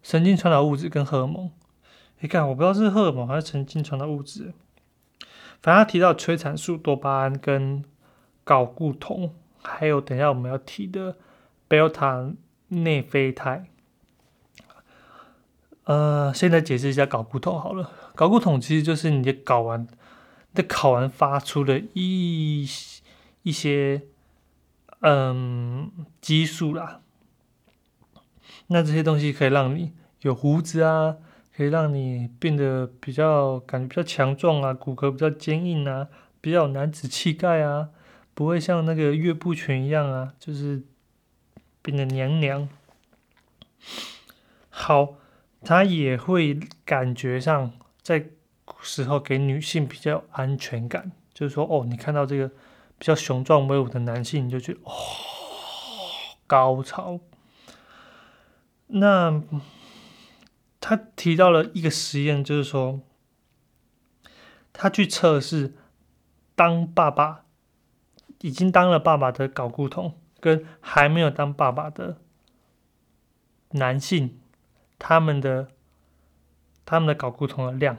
[0.00, 1.50] 神经传导物质跟荷尔蒙。
[2.20, 4.54] 你看，我不知道是荷尔蒙还是神经传导物质，
[5.64, 7.82] 反正他提到催产素、多巴胺跟
[8.44, 9.30] 睾固酮，
[9.62, 11.16] 还有等下我们要提的
[11.66, 12.34] 贝塔
[12.68, 13.64] 内啡肽。
[15.84, 17.90] 呃，现在解释一下睾固酮好了。
[18.14, 19.88] 睾固酮其实就是你的睾丸
[20.52, 22.68] 的睾丸发出的一
[23.42, 24.02] 一些
[25.00, 27.00] 嗯激素啦。
[28.66, 31.16] 那这些东西可以让你有胡子啊，
[31.56, 36.08] 可以让你变得比较感觉比较强壮啊，骨骼比较坚硬啊，
[36.40, 37.90] 比较男子气概啊，
[38.34, 40.82] 不会像那个岳不群一样啊，就是
[41.82, 42.68] 变得娘娘。
[44.70, 45.16] 好。
[45.66, 48.26] 它也会感觉上在
[48.82, 52.46] 时候给女性比较安全感，就是说，哦，你看到这个
[52.98, 54.92] 比较雄壮威武的男性，你就觉得哦，
[56.46, 57.18] 高潮。
[58.88, 59.42] 那
[60.86, 63.00] 他提到了一个实验，就是说，
[64.70, 65.72] 他去测试
[66.54, 67.46] 当爸爸
[68.42, 72.18] 已经当了爸爸的睾固酮，跟还没有当爸爸的
[73.70, 74.38] 男性。
[74.98, 75.68] 他们的
[76.84, 77.96] 他们的睾固酮的量，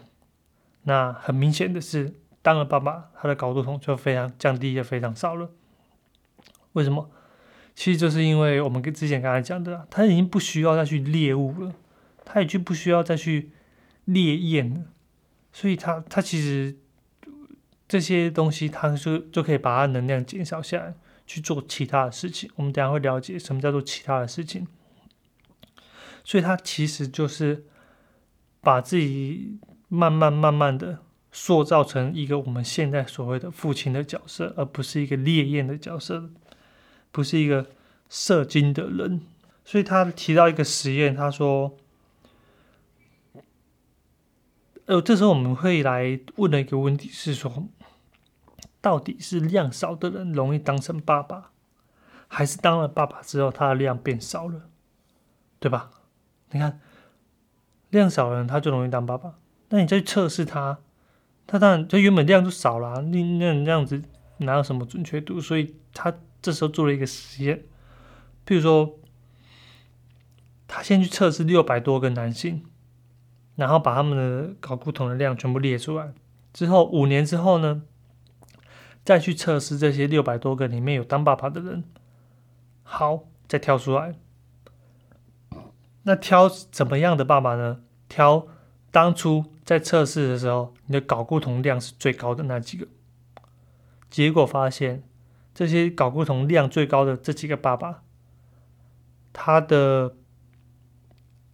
[0.83, 5.49] 那很明显的是，当了爸爸，他的睾固酮就非常降低，也非常少了。
[6.73, 7.09] 为什么？
[7.73, 11.73] 其实就是因为我们跟之前刚才讲的，他已经不需要再去猎物了，
[12.25, 13.51] 他也就不需要再去
[14.05, 14.85] 猎艳了，
[15.53, 16.75] 所以他他其实
[17.87, 20.95] 这些东西，他就就可以把他能量减少下来，
[21.27, 22.49] 去做其他的事情。
[22.55, 24.67] 我们等下会了解什么叫做其他的事情。
[26.23, 27.65] 所以，他其实就是
[28.61, 30.99] 把自己慢慢慢慢的
[31.31, 36.31] 塑造成一个我们现在所谓的父亲的角色，而不是一个烈焰的角色，
[37.11, 37.67] 不是一个
[38.09, 39.21] 射精的人。
[39.63, 41.77] 所以他提到一个实验，他说
[44.85, 47.67] ：“呃，这时候我们会来问的一个问题是说，
[48.81, 51.51] 到底是量少的人容易当成爸爸，
[52.27, 54.69] 还是当了爸爸之后他的量变少了，
[55.59, 55.89] 对吧？”
[56.51, 56.79] 你看，
[57.89, 59.35] 量少的人他就容易当爸爸。
[59.69, 60.77] 那你再去测试他，
[61.47, 64.03] 他当然他原本量就少了，你那那样子
[64.37, 65.41] 哪有什么准确度？
[65.41, 67.63] 所以他这时候做了一个实验，
[68.45, 68.99] 譬如说，
[70.67, 72.63] 他先去测试六百多个男性，
[73.55, 76.13] 然后把他们的睾固酮的量全部列出来，
[76.53, 77.83] 之后五年之后呢，
[79.03, 81.83] 再去测试这些六百多个里面有当爸爸的人，
[82.83, 84.15] 好，再挑出来。
[86.03, 87.81] 那挑怎么样的爸爸呢？
[88.07, 88.47] 挑
[88.91, 92.87] 当初在测试的时候，你的睾固酮量是最高的那几个。
[94.09, 95.03] 结果发现，
[95.53, 98.03] 这些睾固酮量最高的这几个爸爸，
[99.33, 100.15] 他的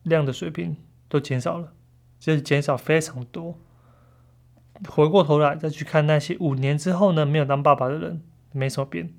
[0.04, 0.76] 量的水平
[1.08, 1.74] 都减少了，
[2.22, 3.60] 就是减少非常多。
[4.88, 9.14] 回过头来再去看那些五年之后呢，没有当爸爸的人，没什么变，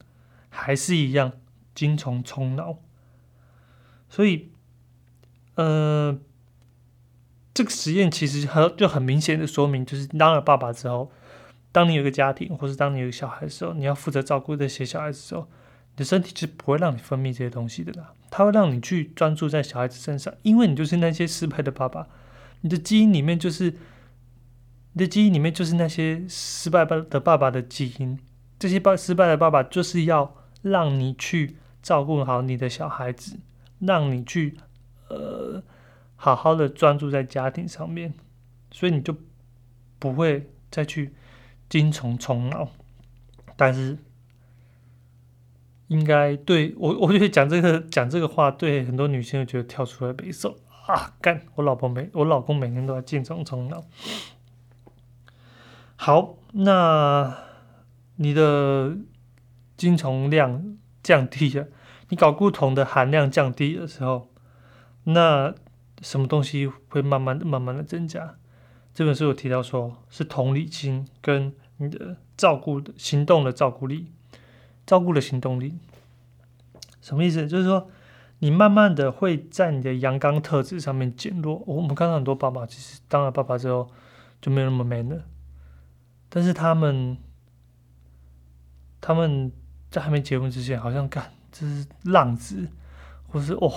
[0.48, 1.32] 还是一样
[1.74, 2.78] 精虫充脑。
[4.08, 4.48] 所以。
[5.54, 6.18] 呃，
[7.52, 11.12] 这个实验其实很就很明显的说明，就是当了爸爸之后，
[11.70, 15.42] 当你有个家庭，或是当你有个小孩的时候，你要负责照顾这些小孩子的时候，
[15.90, 22.08] 你的身体是不会让你分泌这些东西的啦，它会让你去专注在小孩子身上，因为你就是那些失败的爸爸，
[22.62, 23.70] 你的基因里面就是
[24.94, 28.18] 你的基因里面就是那些失败爸的爸爸的基因，
[28.58, 33.38] 这些爸失败的爸爸就是要让你去照顾好你的小孩子，
[33.78, 34.56] 让你去。
[35.14, 35.62] 呃，
[36.16, 38.14] 好好的专注在家庭上面，
[38.70, 39.14] 所以你就
[39.98, 41.12] 不会再去
[41.68, 42.70] 精虫充脑。
[43.58, 43.98] 但是
[45.88, 51.42] 应该对我，我觉得讲这个讲这个话，对很多女性觉得跳出来背受啊，干！
[51.54, 53.84] 我老婆每我老公每天都在精虫冲脑。
[55.96, 57.36] 好，那
[58.16, 58.96] 你的
[59.76, 61.68] 精虫量降低了，
[62.08, 64.28] 你睾固酮的含量降低的时候，
[65.04, 65.54] 那
[66.00, 68.36] 什么东西会慢慢的、慢慢的增加？
[68.92, 74.12] 这本书有提到说，是同理心跟你的照顾的行动的照顾力。
[74.84, 75.78] 照顾的行动力，
[77.00, 77.46] 什么意思？
[77.46, 77.88] 就是说，
[78.42, 81.62] 你慢慢的会在你的阳刚特质上面减弱。
[81.64, 83.88] 我们看到很多爸爸，其实当了爸爸之后
[84.40, 85.22] 就没有那么 man 了。
[86.28, 87.16] 但是他们，
[89.00, 89.52] 他们
[89.92, 92.68] 在还没结婚之前，好像干这是浪子，
[93.28, 93.72] 或是哦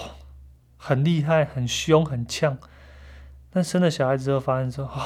[0.77, 2.57] 很厉害、很凶、很呛。
[3.51, 4.99] 但生了小孩之后，发现说啊，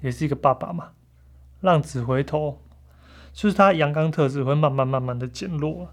[0.00, 0.92] 也是一个爸爸嘛，
[1.60, 2.62] 浪子回头。
[3.34, 5.90] 就是他阳刚特质会慢慢慢慢的减弱，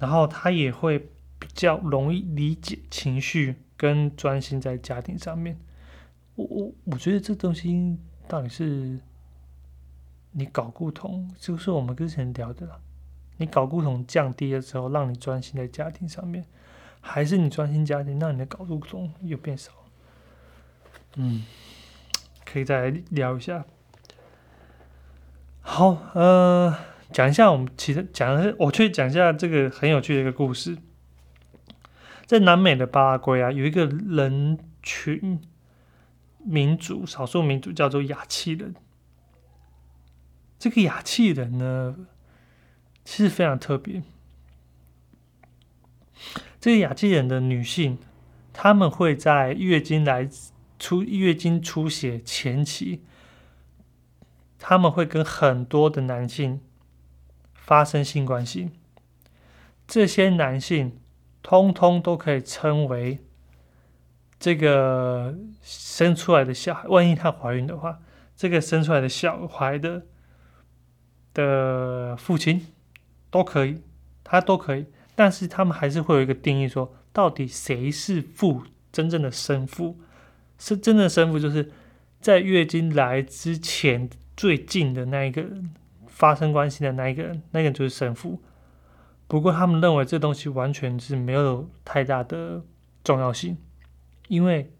[0.00, 1.12] 然后他也会
[1.54, 5.58] 较容易理解情绪跟专心在家庭上面。
[6.34, 9.00] 我我我觉得这东西到底是
[10.32, 12.78] 你搞不同，就是我们之前聊的啦。
[13.38, 16.44] 你搞不同降低的时候，让你专心在家庭上面，
[17.00, 19.70] 还是你专心家庭，让你的搞不同又变少？
[21.16, 21.44] 嗯，
[22.44, 23.64] 可以再来聊一下。
[25.60, 26.74] 好，呃，
[27.12, 30.76] 讲一下我们其实讲的是，我去讲一下这个很有趣的一个故事。
[32.28, 35.40] 在南美的巴拉圭啊，有一个人群
[36.44, 38.74] 民族，少数民族叫做雅契人。
[40.58, 41.96] 这个雅契人呢，
[43.02, 44.02] 其实非常特别。
[46.60, 47.96] 这个雅契人的女性，
[48.52, 50.28] 她们会在月经来
[50.78, 53.02] 出月经出血前期。
[54.58, 56.60] 他们会跟很多的男性
[57.54, 58.68] 发生性关系，
[59.86, 61.00] 这些男性
[61.42, 63.18] 通通都可以称为
[64.38, 66.86] 这个生出来的小孩。
[66.88, 68.00] 万一她怀孕的话，
[68.36, 70.02] 这个生出来的小孩的
[71.34, 72.66] 的父亲
[73.30, 73.82] 都可以，
[74.24, 74.86] 他都可以。
[75.14, 79.98] 但是他们还是会有一个定义，说到底谁是父，真正的生父
[80.58, 81.70] 是真正的生父，就是
[82.20, 84.08] 在月经来之前。
[84.38, 85.74] 最近的那一个人
[86.06, 88.40] 发生关系的那一个人，那个人就是神父。
[89.28, 92.64] 不过他们认为这东西完全是没有太大的
[93.04, 93.56] 重要性，
[94.26, 94.72] 因为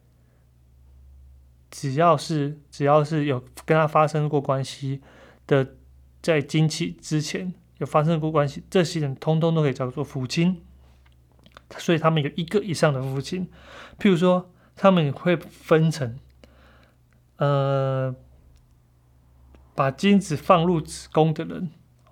[1.71, 5.01] 只要是只要是有跟他发生过关系
[5.47, 5.77] 的，
[6.21, 10.61] 在经期之前有发生过关系，这些人通通都可以叫做父亲。
[11.77, 13.49] 所以他们有一个以上的父亲，
[13.99, 16.19] 譬如说他们会分成，
[17.37, 18.17] 呃。
[19.75, 21.71] 把精子放入子宫的人，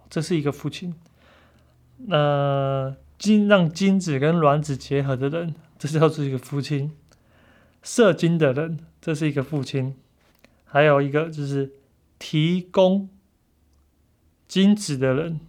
[0.08, 0.92] 这是一个父亲；
[1.98, 6.90] 那精让精子跟卵子结合的人，这叫做一个父亲；
[7.82, 9.94] 射精的人，这是一个父亲；
[10.64, 11.72] 还有一个就是
[12.18, 13.08] 提供
[14.46, 15.40] 精子的人，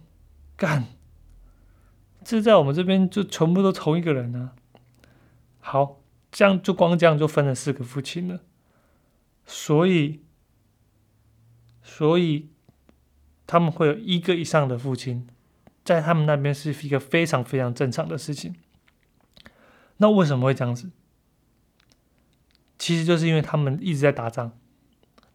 [0.56, 0.86] 干，
[2.24, 4.52] 这在我们这边就全部都同一个人呢。
[5.60, 6.00] 好，
[6.32, 8.40] 这样就光这样就分了四个父亲了，
[9.46, 10.20] 所以。
[11.90, 12.50] 所以
[13.46, 15.26] 他们会有一个以上的父亲，
[15.88, 18.54] 在他们那边是一个非常非常正常的事情。
[19.96, 20.90] 那为什么会这样子？
[22.78, 24.52] 其实就是因为他们一直在打仗，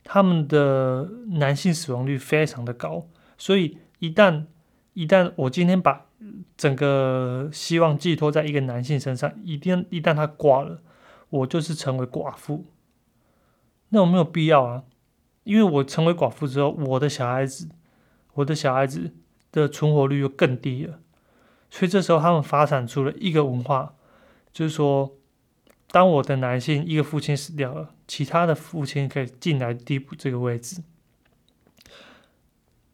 [0.03, 4.45] 他们的男性死亡率非常的高，所以一旦
[4.93, 6.05] 一旦我今天把
[6.55, 10.83] 整个希望寄托在一个男性身上，一定一旦他挂了，
[11.31, 12.67] 我就是成为寡妇，
[13.89, 14.83] 那我没有必要啊？
[15.45, 17.69] 因为我成为寡妇之后，我的小孩子，
[18.35, 19.15] 我的小孩子
[19.53, 20.99] 的存活率又更低了，
[21.71, 23.95] 所以这时候他们发展出了一个文化，
[24.51, 25.15] 就是说，
[25.87, 30.83] 当我的男性一个父亲死掉了，其他的父亲可以进来递补这个位置。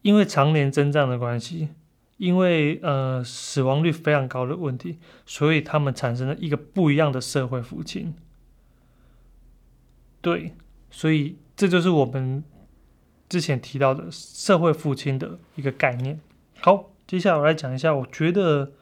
[0.04, 1.70] 因为常年征战的关系，
[2.18, 8.14] 因为呃死亡率非常高的问题，所以他们产生了一个不一样的社会父亲。
[10.22, 10.54] 对，
[10.92, 11.40] 所以。
[11.60, 12.42] 这就是我们
[13.28, 16.22] 之前提到的社会父亲的一个概念。
[16.62, 18.74] 好，接下来我来讲一下，我觉得，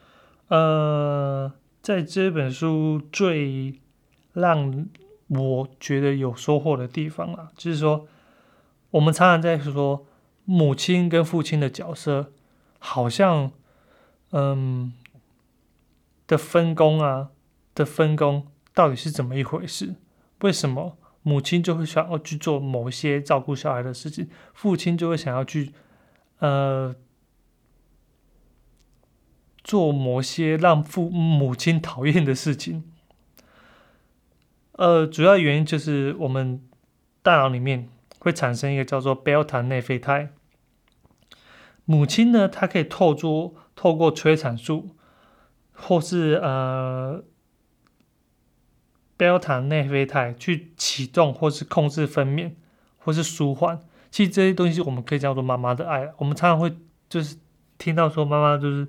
[0.47, 1.53] 呃，
[1.84, 3.80] 在这本书最
[4.34, 4.88] 让
[5.28, 8.07] 我觉得有收获的地方啊，就是说，
[8.89, 10.07] 我们常常在说
[10.45, 12.32] 母亲跟父亲的角色，
[12.80, 13.51] 好像，
[14.32, 14.91] 嗯，
[16.25, 17.30] 的分工啊，
[17.75, 19.93] 的分工到底是怎么一回事？
[20.41, 20.97] 为什么？
[21.21, 25.73] 母亲就会想要去做某些照顾小孩的事情，父亲就会想要去，
[26.39, 26.95] 呃，
[29.68, 32.86] 做某些让父母亲讨厌的事情。
[34.72, 36.61] 呃，主要原因就是我们
[37.22, 37.89] 大脑里面
[38.20, 40.30] 会产生一个叫做贝塔内啡肽。
[41.84, 44.95] 母亲呢，她可以透过透过催产素，
[45.74, 47.24] 或是呃
[49.18, 52.53] 贝塔内啡肽去启动，或是控制分娩，
[52.99, 53.82] 或是舒缓。
[54.09, 56.13] 其实这些东西我们可以叫做妈妈的爱。
[56.20, 56.74] 我们常常会
[57.09, 57.36] 就是
[57.78, 58.88] 听到说妈妈就是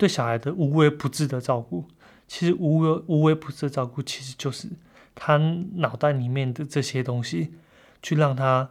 [0.00, 1.84] 对小孩的无微不至的照顾。
[2.26, 4.68] 其实无微无微不至的照顾，其实就是
[5.14, 5.36] 他
[5.74, 7.54] 脑袋里面的这些东西，
[8.02, 8.70] 去让他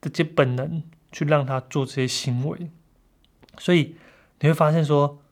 [0.00, 0.84] 这些本能。
[1.10, 2.70] 去让他做这些行为，
[3.56, 3.96] 所以
[4.40, 5.22] 你会发现说，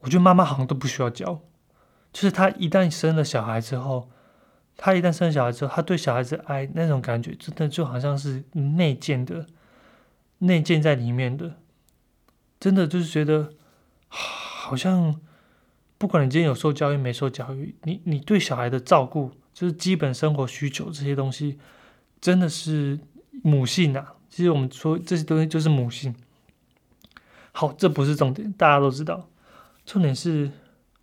[0.00, 1.40] 我觉得妈妈好像都不需要教，
[2.12, 4.10] 就是他一旦生了小孩之后，
[4.76, 9.46] 他一旦生了小孩之后，他对小孩子爱那种感觉，真的就好像是内建的，
[10.40, 11.56] 内建在里面的，
[12.60, 13.54] 真的就是觉得
[14.16, 15.20] 好像
[15.98, 21.58] 不管你今天有受教育没受教育，你你对小孩的照顾，就是基本生活需求这些东西，
[22.20, 22.98] 真的是
[23.42, 24.14] 母性啊。
[24.28, 26.14] 其实我们说这些东西就是母性。
[27.52, 29.28] 好，这不是重点，大家都知道。
[29.84, 30.50] 重点是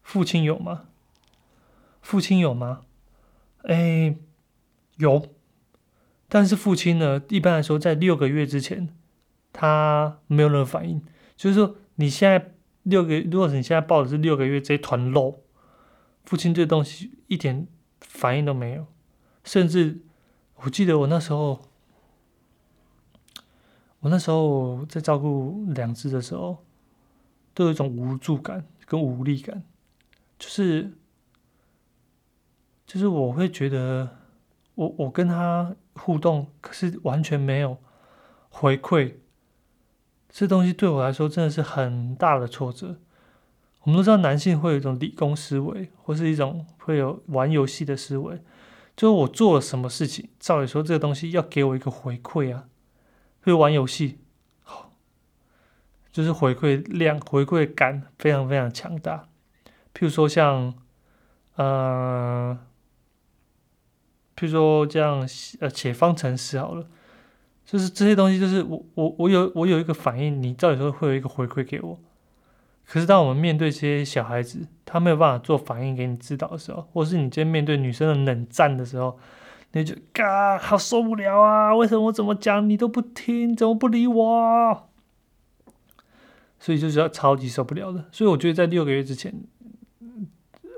[0.02, 0.86] 父亲有吗？
[2.02, 2.82] 父亲有吗？
[3.64, 4.16] 哎，
[4.98, 5.34] 有。
[6.28, 8.90] 但是父亲呢，一般来说，在六个月之前，
[9.52, 11.02] 他没有任何反应。
[11.36, 12.54] 就是说，你现在
[12.84, 15.44] 六个，如果你现在抱的是六个月这一团肉，
[16.24, 17.68] 父亲对东西一点
[18.00, 18.86] 反应都没有。
[19.44, 20.02] 甚至，
[20.56, 21.70] 我记得我那时候。
[24.00, 26.66] 我那时候在照顾两只的时候，
[27.54, 29.64] 都有一种无助感跟无力感，
[30.38, 30.92] 就是
[32.86, 34.18] 就是我会觉得，
[34.76, 37.78] 我我跟他互动，可是完全没有
[38.50, 39.14] 回馈，
[40.34, 42.98] 这东西对我来说真的是很大的挫折。
[43.84, 48.42] 我们都知道，男性会有一种理工思维，或是一种会有玩游戏的思维，
[48.98, 52.66] 就是我做了什么事情，照理说这个东西要给我一个回馈啊。
[53.42, 54.18] 会玩游戏，
[54.64, 54.94] 好，
[56.12, 59.28] 就是回馈量、回馈感非常非常强大。
[59.94, 60.74] 譬如说像，
[61.58, 62.58] 呃，
[64.36, 65.28] 譬如说这样，
[65.60, 66.88] 呃，写方程式好了，
[67.66, 72.00] 就是这些东西，就是我我我有我有一个反应，你照理说会有一个回馈给我。
[72.86, 79.20] 可是当我们面对这些小孩子，他没有办法做反应给你指导的时候，或是你今天面对女生的冷战的时候。
[79.76, 81.76] 你就嘎，好受不了啊！
[81.76, 84.90] 为什么我怎么讲你都不听，怎么不理我？
[86.60, 88.06] 所以就是要超级受不了的。
[88.12, 89.34] 所以我觉得在六个月之前，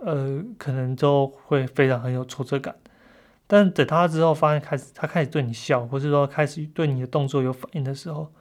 [0.01, 2.73] 呃，可能都会非常很有挫折感。
[3.47, 8.31] 但等他之后发现开始，他开始对你笑，或是说开始对你的动作有反应的时候，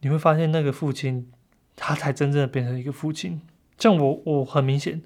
[0.00, 1.30] 你会发现那个父亲，
[1.76, 3.40] 他才真正的变成一个父亲。
[3.78, 5.02] 像我，我很明显，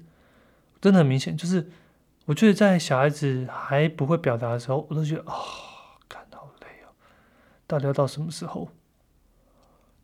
[0.81, 1.69] 真的很明显，就是。
[2.25, 5.33] 我觉得在小孩子还不会表达的时候，我都觉得啊，
[6.07, 6.93] 看好累哦，
[7.65, 8.69] 到底要到什么时候？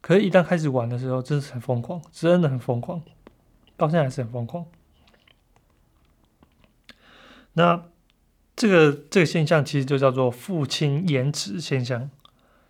[0.01, 3.03] 可是，一旦开始玩的时候，真是很疯狂，真的很疯狂，
[3.77, 4.65] 到现在还是很疯狂。
[7.53, 7.85] 那
[8.55, 12.09] 这个这个现象其实就叫做父亲延迟现象，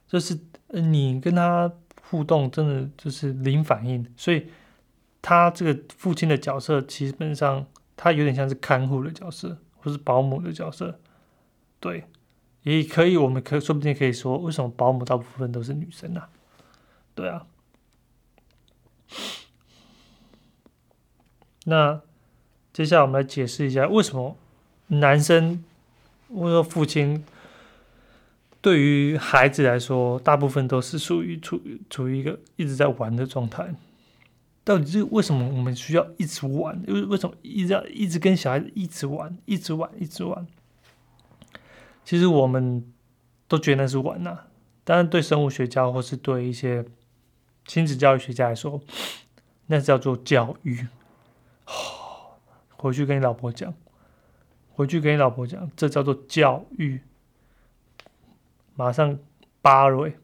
[0.07, 1.71] 就是你跟他
[2.01, 4.47] 互动真的就是零反应，所以
[5.21, 7.65] 他这个父亲的角色基本上。
[7.97, 10.99] 他有点像是看护的角色，或是保姆的角色，
[11.79, 12.03] 对，
[12.63, 16.23] 也可以，我们可说不定可以说，为什么保姆大部分都是女生呢？
[17.15, 17.47] 对啊。
[21.63, 22.01] 那
[22.73, 24.37] 接下来我们来解释一下，为什么
[24.87, 25.63] 男生
[26.35, 27.23] 或者说父亲
[28.61, 33.73] 对于孩子来说，大部分都是属于处处于一个一直在玩的状态。
[34.63, 36.83] 到底是为什么我们需要一直玩？
[36.87, 40.47] 为为什么一直要一直跟小孩子一直玩，一直玩，一直玩？
[42.03, 42.83] 其实我们
[43.47, 44.39] 都觉得那是玩呐，
[44.83, 46.83] 但是对生物学家或是对一些
[47.65, 48.81] 亲子教育学家来说，
[49.67, 50.87] 那叫做教育。
[52.77, 53.73] 回去跟你老婆讲，
[54.75, 56.99] 回去跟你老婆讲，这叫做教育。
[58.75, 59.17] 马上
[59.61, 60.17] 扒瑞。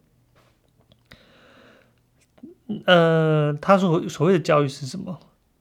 [2.85, 5.19] 呃，他说所谓的教育是什么？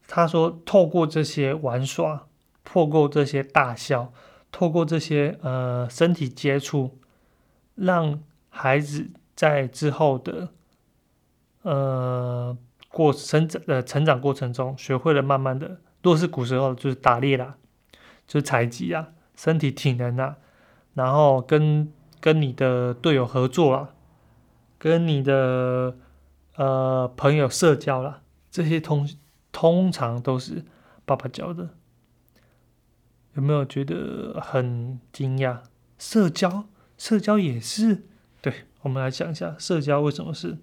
[0.08, 2.26] 他说透过这些玩耍，
[2.64, 4.12] 透过这些大笑，
[4.50, 6.98] 透过这些呃身体接触，
[7.76, 10.48] 让孩子在之后的
[11.62, 12.56] 呃
[12.88, 17.56] 过生长的成长过程中，学会了慢慢的，若是古时候就是打猎啦，
[18.30, 20.36] 就是采集啊，身体体能啊，
[20.94, 23.88] 然后跟跟你的队友合作啊，
[24.78, 25.96] 跟你的。
[26.56, 28.20] 呃，朋友社交啦，
[28.50, 29.08] 这些通
[29.50, 30.62] 通常都是
[31.06, 31.70] 爸爸教的。
[33.32, 35.60] 有没有觉得很惊讶？
[35.96, 36.64] 社交，
[36.98, 38.02] 社交也是。
[38.42, 40.58] 对，我们来讲一下社交为什么是。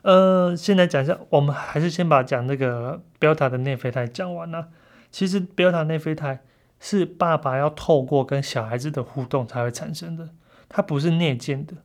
[0.00, 4.70] 呃，先来讲一下，我们还是先把讲那个 Beta 的内啡肽讲完了。
[5.14, 6.40] 其实贝塔内啡肽
[6.80, 10.30] 是爸爸要透过跟小孩子的互动才会产生的，
[10.68, 11.76] 它不是内建的，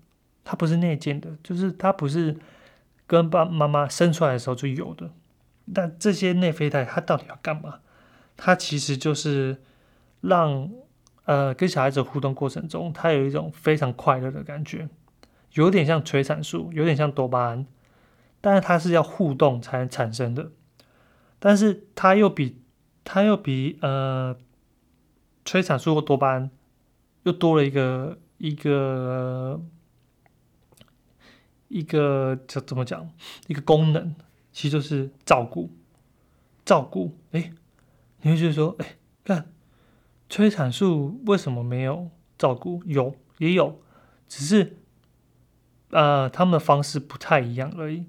[0.43, 2.35] 它不是内建的，就是它不是
[3.05, 5.11] 跟爸妈妈生出来的时候就有的。
[5.71, 7.81] 但这些内啡肽它到底要干嘛？
[8.35, 9.61] 它其实就是
[10.21, 10.67] 让
[11.25, 14.89] 呃跟小孩子互动过程中，他有一种非常快乐的感觉，
[15.53, 17.67] 有点像催产素，有点像多巴胺，
[18.41, 20.49] 但是它是要互动才能产生的，
[21.37, 22.63] 但是它又比
[23.11, 24.37] 它又比呃
[25.43, 26.51] 催产素或多巴胺
[27.23, 29.59] 又多了一个一个
[31.69, 33.09] 一个叫怎么讲
[33.47, 34.13] 一个功能，
[34.51, 35.71] 其实就是照顾
[36.63, 37.51] 照顾哎。
[38.21, 39.51] 你会觉得说，哎，看
[40.29, 42.83] 催产素为什么没有照顾？
[42.85, 43.81] 有也有，
[44.27, 44.77] 只是
[45.89, 48.01] 呃，他们的方式不太一样而已。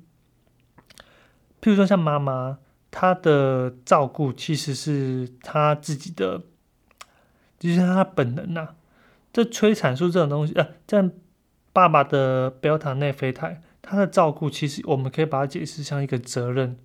[1.63, 2.59] 譬如说，像妈妈，
[2.91, 6.43] 他的照顾其实是他自己的，
[7.59, 8.75] 就是他本能呐。
[9.33, 11.09] 这催产素这种东西，呃，在
[11.73, 16.77] 爸爸的贝塔内啡肽，他的照顾其实我们可以把它解释像一个责任。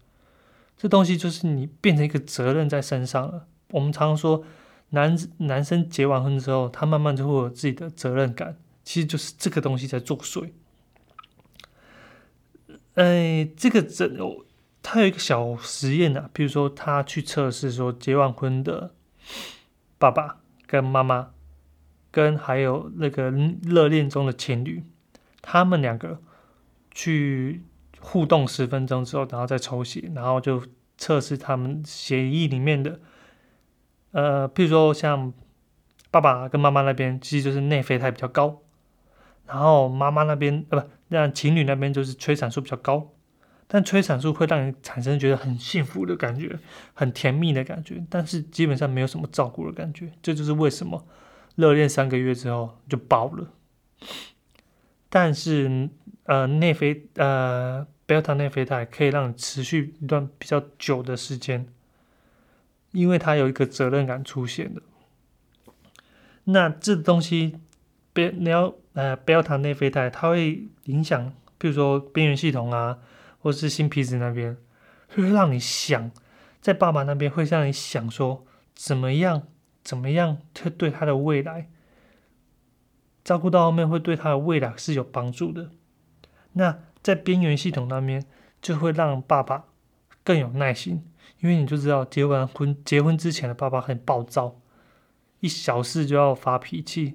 [0.78, 3.48] 这东西就是你变成一个责任在身上了。
[3.72, 4.44] 我们常常说，
[4.90, 10.52] 男男生结完婚之后，他慢慢就会有自己的责任感，其实就是这个东西在作祟。
[12.94, 14.08] 哎，这个这
[14.88, 18.94] 他有一个小实验啊，比如说他去测试说，结完婚的
[19.98, 21.32] 爸爸跟妈妈，
[22.12, 23.32] 跟还有那个
[23.64, 24.84] 热恋中的情侣，
[25.42, 26.22] 他们两个
[26.92, 27.64] 去。
[28.08, 30.62] 互动十分钟之后，然后再抽血，然后就
[30.96, 33.00] 测试他们血液里面的，
[34.12, 35.34] 呃，譬如说像
[36.12, 38.62] 爸爸跟妈妈那边，其实就是内啡肽比较高，
[39.48, 43.12] 然后妈妈那边呃不，让情侣那边就是催产素比较高，
[43.68, 46.60] 但催产素会让你产生觉得很幸福的感觉，
[46.94, 51.06] 很甜蜜的感觉，但是基本上没有什么照顾的感觉，这就是为什么
[51.56, 53.50] 热恋三个月之后就爆了。
[55.10, 55.90] 但是
[56.24, 57.88] 呃内啡呃。
[58.08, 61.66] 贝塔内啡肽可以让你持续一段比较久的时间，
[62.92, 64.84] 因为它有一个责任感出现的。
[66.44, 67.56] 那这东西，
[68.14, 73.00] 贝你要呃贝塔内啡肽，它会影响，比如说边缘系统啊，
[73.46, 74.58] 或是新皮子那边，
[75.14, 76.10] 会让你想
[76.60, 78.44] 在爸爸那边会让你想说
[78.74, 79.44] 怎么样
[79.84, 81.70] 怎么样，会对他的未来
[83.24, 85.70] 照顾到后面会对他的未来是有帮助的。
[86.54, 86.80] 那。
[87.06, 88.26] 在边缘系统那边，
[88.64, 89.66] 就会让爸爸
[90.24, 91.08] 更有耐心，
[91.40, 94.60] 因为你就知道结完婚、结婚之前的爸爸很暴躁，
[95.40, 97.14] 一小事就要发脾气。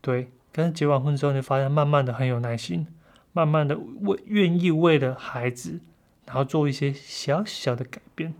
[0.00, 2.88] 对，但是结完婚之后，你发现慢慢的很有耐心，
[3.32, 5.80] 慢慢的为愿意为了孩子，
[6.26, 8.34] 然后做一些小小的改变，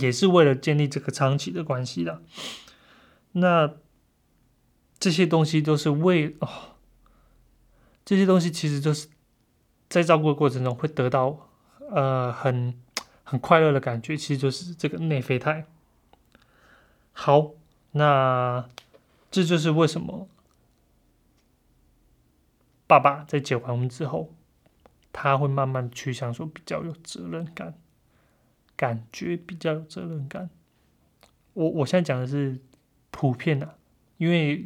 [0.00, 2.22] 也是为了建立这个长期的关系的。
[3.32, 3.74] 那
[4.98, 6.48] 这些东西都是为哦，
[8.04, 9.08] 这些东西其实就是。
[9.88, 11.48] 在照顾的过程中会得到
[11.92, 12.74] 呃很
[13.22, 15.64] 很快乐的感觉，其实就是这个内啡肽。
[17.12, 17.52] 好，
[17.92, 18.68] 那
[19.30, 20.28] 这就是为什么
[22.86, 24.34] 爸爸在结完婚之后，
[25.12, 27.74] 他会慢慢趋向说比较有责任感，
[28.76, 30.50] 感觉比较有责任感。
[31.54, 32.60] 我我现在讲的是
[33.10, 33.76] 普遍的，
[34.18, 34.64] 因为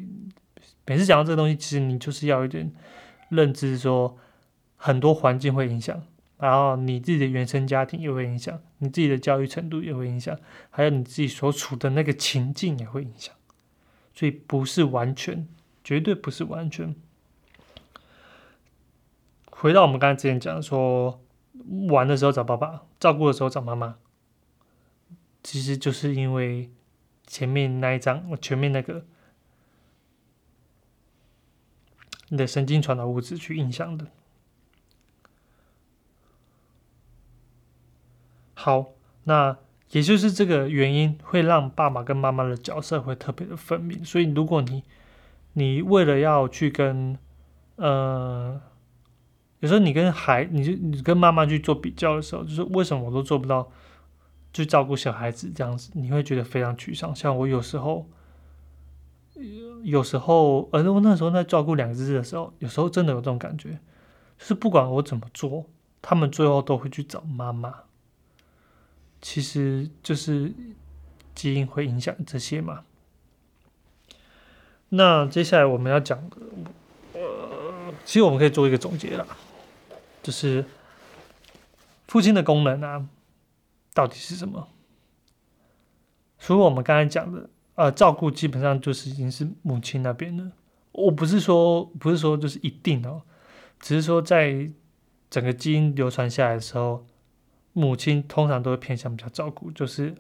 [0.87, 2.73] 每次讲到这个东西，其实你就是要一点
[3.29, 4.18] 认知说。
[4.83, 6.03] 很多环境会影响，
[6.39, 10.35] 然后你自己的原生家庭也会影响，你自己的教育程度也会影响，
[10.71, 13.35] 还有你自己所处的那个情境也会影响，
[14.14, 15.47] 所以不是完全，
[15.85, 16.97] 绝对不是完全。
[19.61, 21.21] 回到我们刚才之前讲说，
[21.91, 23.97] 玩的时候找爸爸，照顾的时候找妈妈，
[25.43, 26.71] 其实就是因为
[27.27, 29.05] 前面那一张，我前面那个
[32.31, 34.07] 你的神经传导物质去影响的。
[38.55, 38.93] 好，
[39.25, 39.59] 那
[39.91, 44.03] 也就是这个原因会让爸爸跟妈妈的角色会特别的分明。
[44.03, 44.83] 所以，如果你
[45.53, 47.19] 你为了要去跟
[47.77, 48.61] 呃，
[49.61, 53.71] 有时候你跟孩，你就你跟妈妈去做比较的时候，就是为什么我都做不到
[54.53, 57.15] 去照顾小孩子这样子，你会觉得非常沮丧。
[57.15, 58.07] 像我有时候，
[59.83, 63.79] 有时候，呃，我那时候在照顾两只的时候，有时候真的有这种感觉，
[64.39, 65.67] 就是不管我怎么做。
[66.03, 67.75] 他们最后都会去找妈妈。
[69.21, 70.51] 其实就是
[71.35, 72.85] 基因会影响这些嘛。
[74.89, 76.37] 那接下来我们要讲的，
[77.13, 79.27] 呃，其实我们可以做一个总结啦，
[80.23, 80.64] 就是
[82.07, 83.07] 父亲的功能啊，
[83.95, 84.68] 到底是什么？
[86.39, 90.53] 除了我们刚才讲的，呃，照顾基本上就是已经是母亲那边的。
[90.93, 93.23] 我不是说不是说就是一定哦，
[93.79, 94.71] 只是说在
[95.29, 97.07] 整个基因流传下来的时候，
[97.73, 100.14] 母亲通常都会偏向比较照顾，就是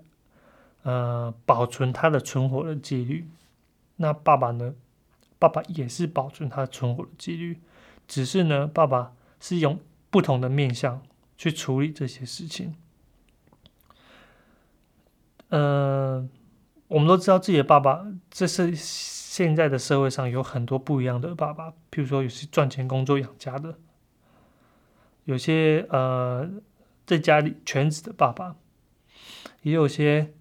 [0.82, 3.28] 呃保存他的存活的几率。
[3.96, 4.74] 那爸爸呢？
[5.38, 7.58] 爸爸也是保存他存活的几率，
[8.06, 9.80] 只是呢，爸爸是用
[10.10, 11.02] 不同的面向
[11.36, 12.74] 去处理这些事情。
[15.48, 16.28] 呃，
[16.88, 21.70] 我们都知道自己的爸爸，这是现在的社会上有很多不一样的爸爸。
[21.90, 23.78] 譬如说，有些赚钱工作养家的，
[25.24, 26.48] 有些呃
[27.06, 28.56] 在家里全职的爸爸，
[29.62, 30.32] 也有些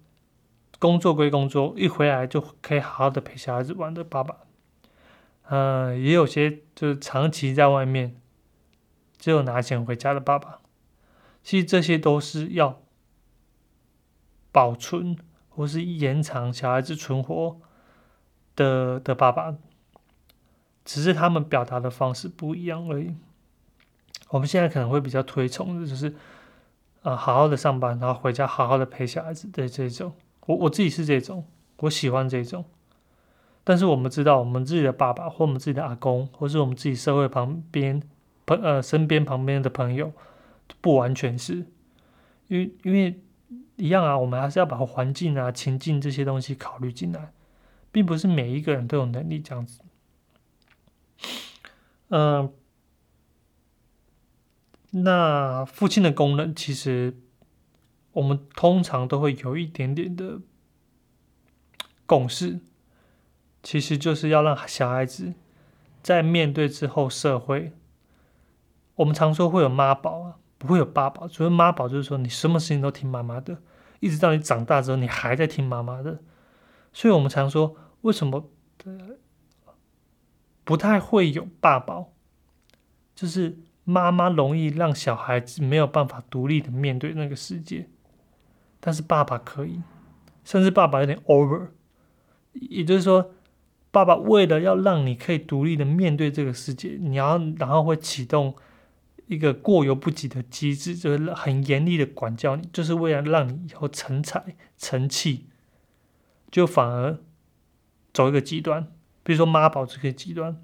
[0.78, 4.36] 工作归工作，一回来就可以好好的陪小孩子玩的爸爸。
[5.48, 8.20] 呃，也有些就是长期在外面，
[9.20, 10.58] 只有拿钱回家的爸爸。
[11.44, 12.82] 其实这些都是要。
[14.52, 15.16] 保存
[15.48, 17.60] 或是延长小孩子存活
[18.56, 19.54] 的的爸爸，
[20.84, 23.14] 只是他们表达的方式不一样而已。
[24.30, 26.16] 我们现在可能会比较推崇的就是，
[27.02, 30.12] 啊，好好的上班，然后回家好好的陪小孩子的这种。
[30.46, 31.46] 我我自己是这种，
[31.76, 32.64] 我喜欢这种。
[33.62, 38.02] 但是我们知道，我们自己的爸爸或我们自己的阿公，或是我们自己社会旁边
[38.56, 40.12] 朋呃身边旁边的朋友，
[40.80, 41.66] 不完全是，
[42.48, 43.20] 因为因为。
[43.76, 47.32] 一样啊，我们还是要把环境啊、情境这些东西考虑进来，
[47.90, 49.80] 并不是每一个人都有能力这样子。
[52.08, 52.52] 嗯，
[54.90, 57.16] 那父亲的功能其实
[58.12, 60.40] 我们通常都会有一点点的
[62.04, 62.60] 共识，
[63.62, 65.32] 其实就是要让小孩子
[66.02, 67.72] 在面对之后社会，
[69.00, 70.36] 我们常说会有妈宝啊。
[70.60, 73.62] 不会有爸爸，所以妈宝就是说你什么事情都听妈妈的，
[74.00, 76.20] 一直到你长大之后，你还在听妈妈的。
[76.92, 78.50] 所以我们常说，为什么
[80.62, 82.12] 不太会有爸宝？
[83.14, 87.88] 就是妈妈容易让小孩子没有办法独立的面对那个世界，
[88.80, 89.80] 但是爸爸可以，
[90.44, 91.68] 甚至爸爸有点 over。
[92.52, 93.30] 也就是说，
[93.90, 98.54] 爸爸为了要让你可以独立的面对这个世界，你要然后会启动。
[99.30, 105.46] 一个过犹不及的机制，就是很严厉的管教你，就是为了让你以后成才成器，
[106.50, 107.16] 就反而
[108.12, 108.88] 走一个极端，
[109.22, 110.60] 比如说妈宝这个极端，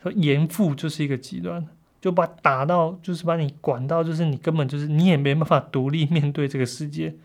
[0.00, 1.66] 说严父就是一个极端，
[2.00, 7.16] 就把打到，就是把你管到，就是你根本就是你也没办法独立面对这个世界，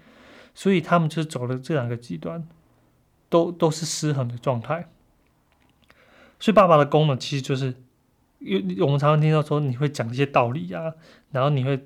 [0.55, 2.47] 所以他们就是走了这两个极端，
[3.29, 4.89] 都都是失衡的状态。
[6.39, 7.75] 所以爸爸的功能其实就是。
[8.41, 10.93] 因为我们常常听到说你会讲一些道理啊，
[11.29, 11.85] 然后你会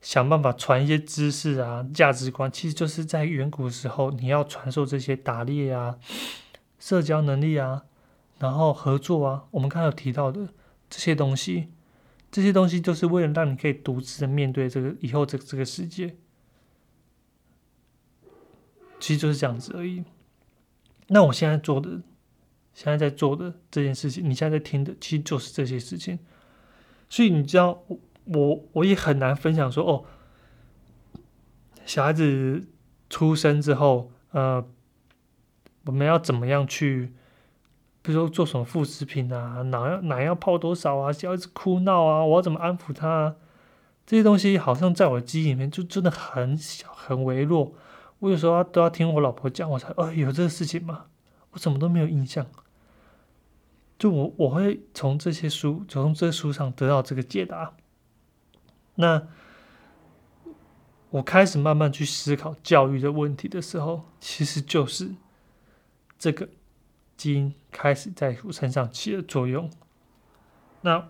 [0.00, 5.98] 想办法传一些知识啊、价值观，其实就是在远古时候你要传授这些打猎啊、
[6.78, 7.84] 社交能力啊，
[8.38, 9.44] 然后合作啊。
[9.50, 10.48] 我们刚才有提到的
[10.88, 11.68] 这些东西，
[12.32, 16.16] 这些东西就是为了让你可以独自的面对这个以后这这个世界，
[18.98, 20.02] 其实就是这样子而已。
[21.08, 22.00] 那我现在做的。
[22.82, 26.18] 现在在做的这件事情，你现在在听的，其实就是这些事情。
[27.10, 27.82] 所以你知道，
[28.24, 30.04] 我我也很难分享说，哦，
[31.84, 32.66] 小孩子
[33.10, 34.66] 出生之后，呃，
[35.84, 37.12] 我们要怎么样去，
[38.00, 43.06] 比如说做什么副食品啊，奶要奶要泡多少啊，小孩子哭闹啊，我要怎么安抚他？
[43.06, 43.36] 啊
[44.06, 47.74] 这些东西好像在我的记忆里面就真的很小很微弱。
[48.20, 51.04] 我有时候都要听我老婆讲，我才，哦，有这个事情吗？
[51.50, 52.46] 我怎么都没有印象，
[54.00, 57.76] 就我我会从这些书，从这书上得到这个解答。
[58.94, 59.28] 那
[61.10, 65.14] 我开始慢慢去思考教育的问题的时候，其实就是
[66.18, 66.48] 这个
[67.14, 69.70] 基因开始在我身上起了作用。
[70.80, 71.08] 那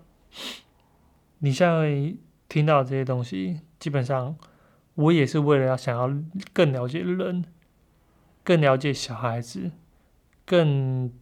[1.39, 2.17] 你现在
[2.49, 4.37] 听到这些东西，基本上
[4.95, 6.13] 我也是为了要想要
[6.53, 7.45] 更了解人，
[8.43, 9.71] 更了解小孩子。
[10.45, 11.13] 更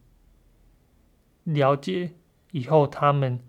[1.49, 2.13] 了解
[2.53, 3.41] 以后他们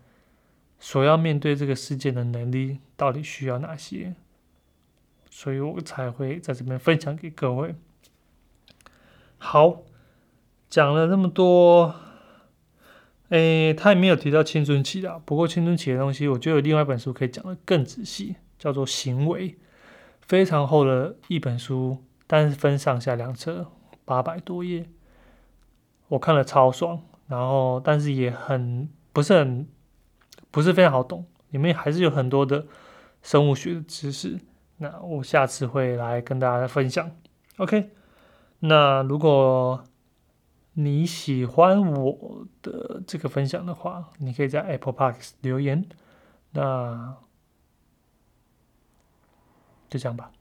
[0.80, 4.16] 所要面对这个世界的能力到底需要哪些，
[5.30, 7.76] 所以我才会在这边分享给各位。
[9.38, 9.82] 好，
[10.70, 11.96] 讲了那么多，
[13.30, 19.50] 诶，他也没有提到青春期的，不过青春期的东西，我觉得有另外一本书可以讲的更仔细，叫做《行为》，
[20.22, 23.72] 非常厚的一本书，但是分上下两册，
[24.06, 24.90] 八百多页，
[26.08, 27.02] 我看了超爽。
[27.30, 29.68] 然后，但是也很不是很
[30.50, 32.66] 不是非常好懂，里面还是有很多的
[33.22, 34.40] 生物学的知识。
[34.78, 37.12] 那我下次会来跟大家分享。
[37.58, 37.92] OK，
[38.62, 39.84] 那如果
[40.74, 45.88] 你喜欢我的这个分享的话，你可以在 Apple Park 留言。
[46.52, 47.16] 那
[49.88, 50.32] 就这样吧，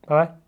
[0.00, 0.40] 拜拜。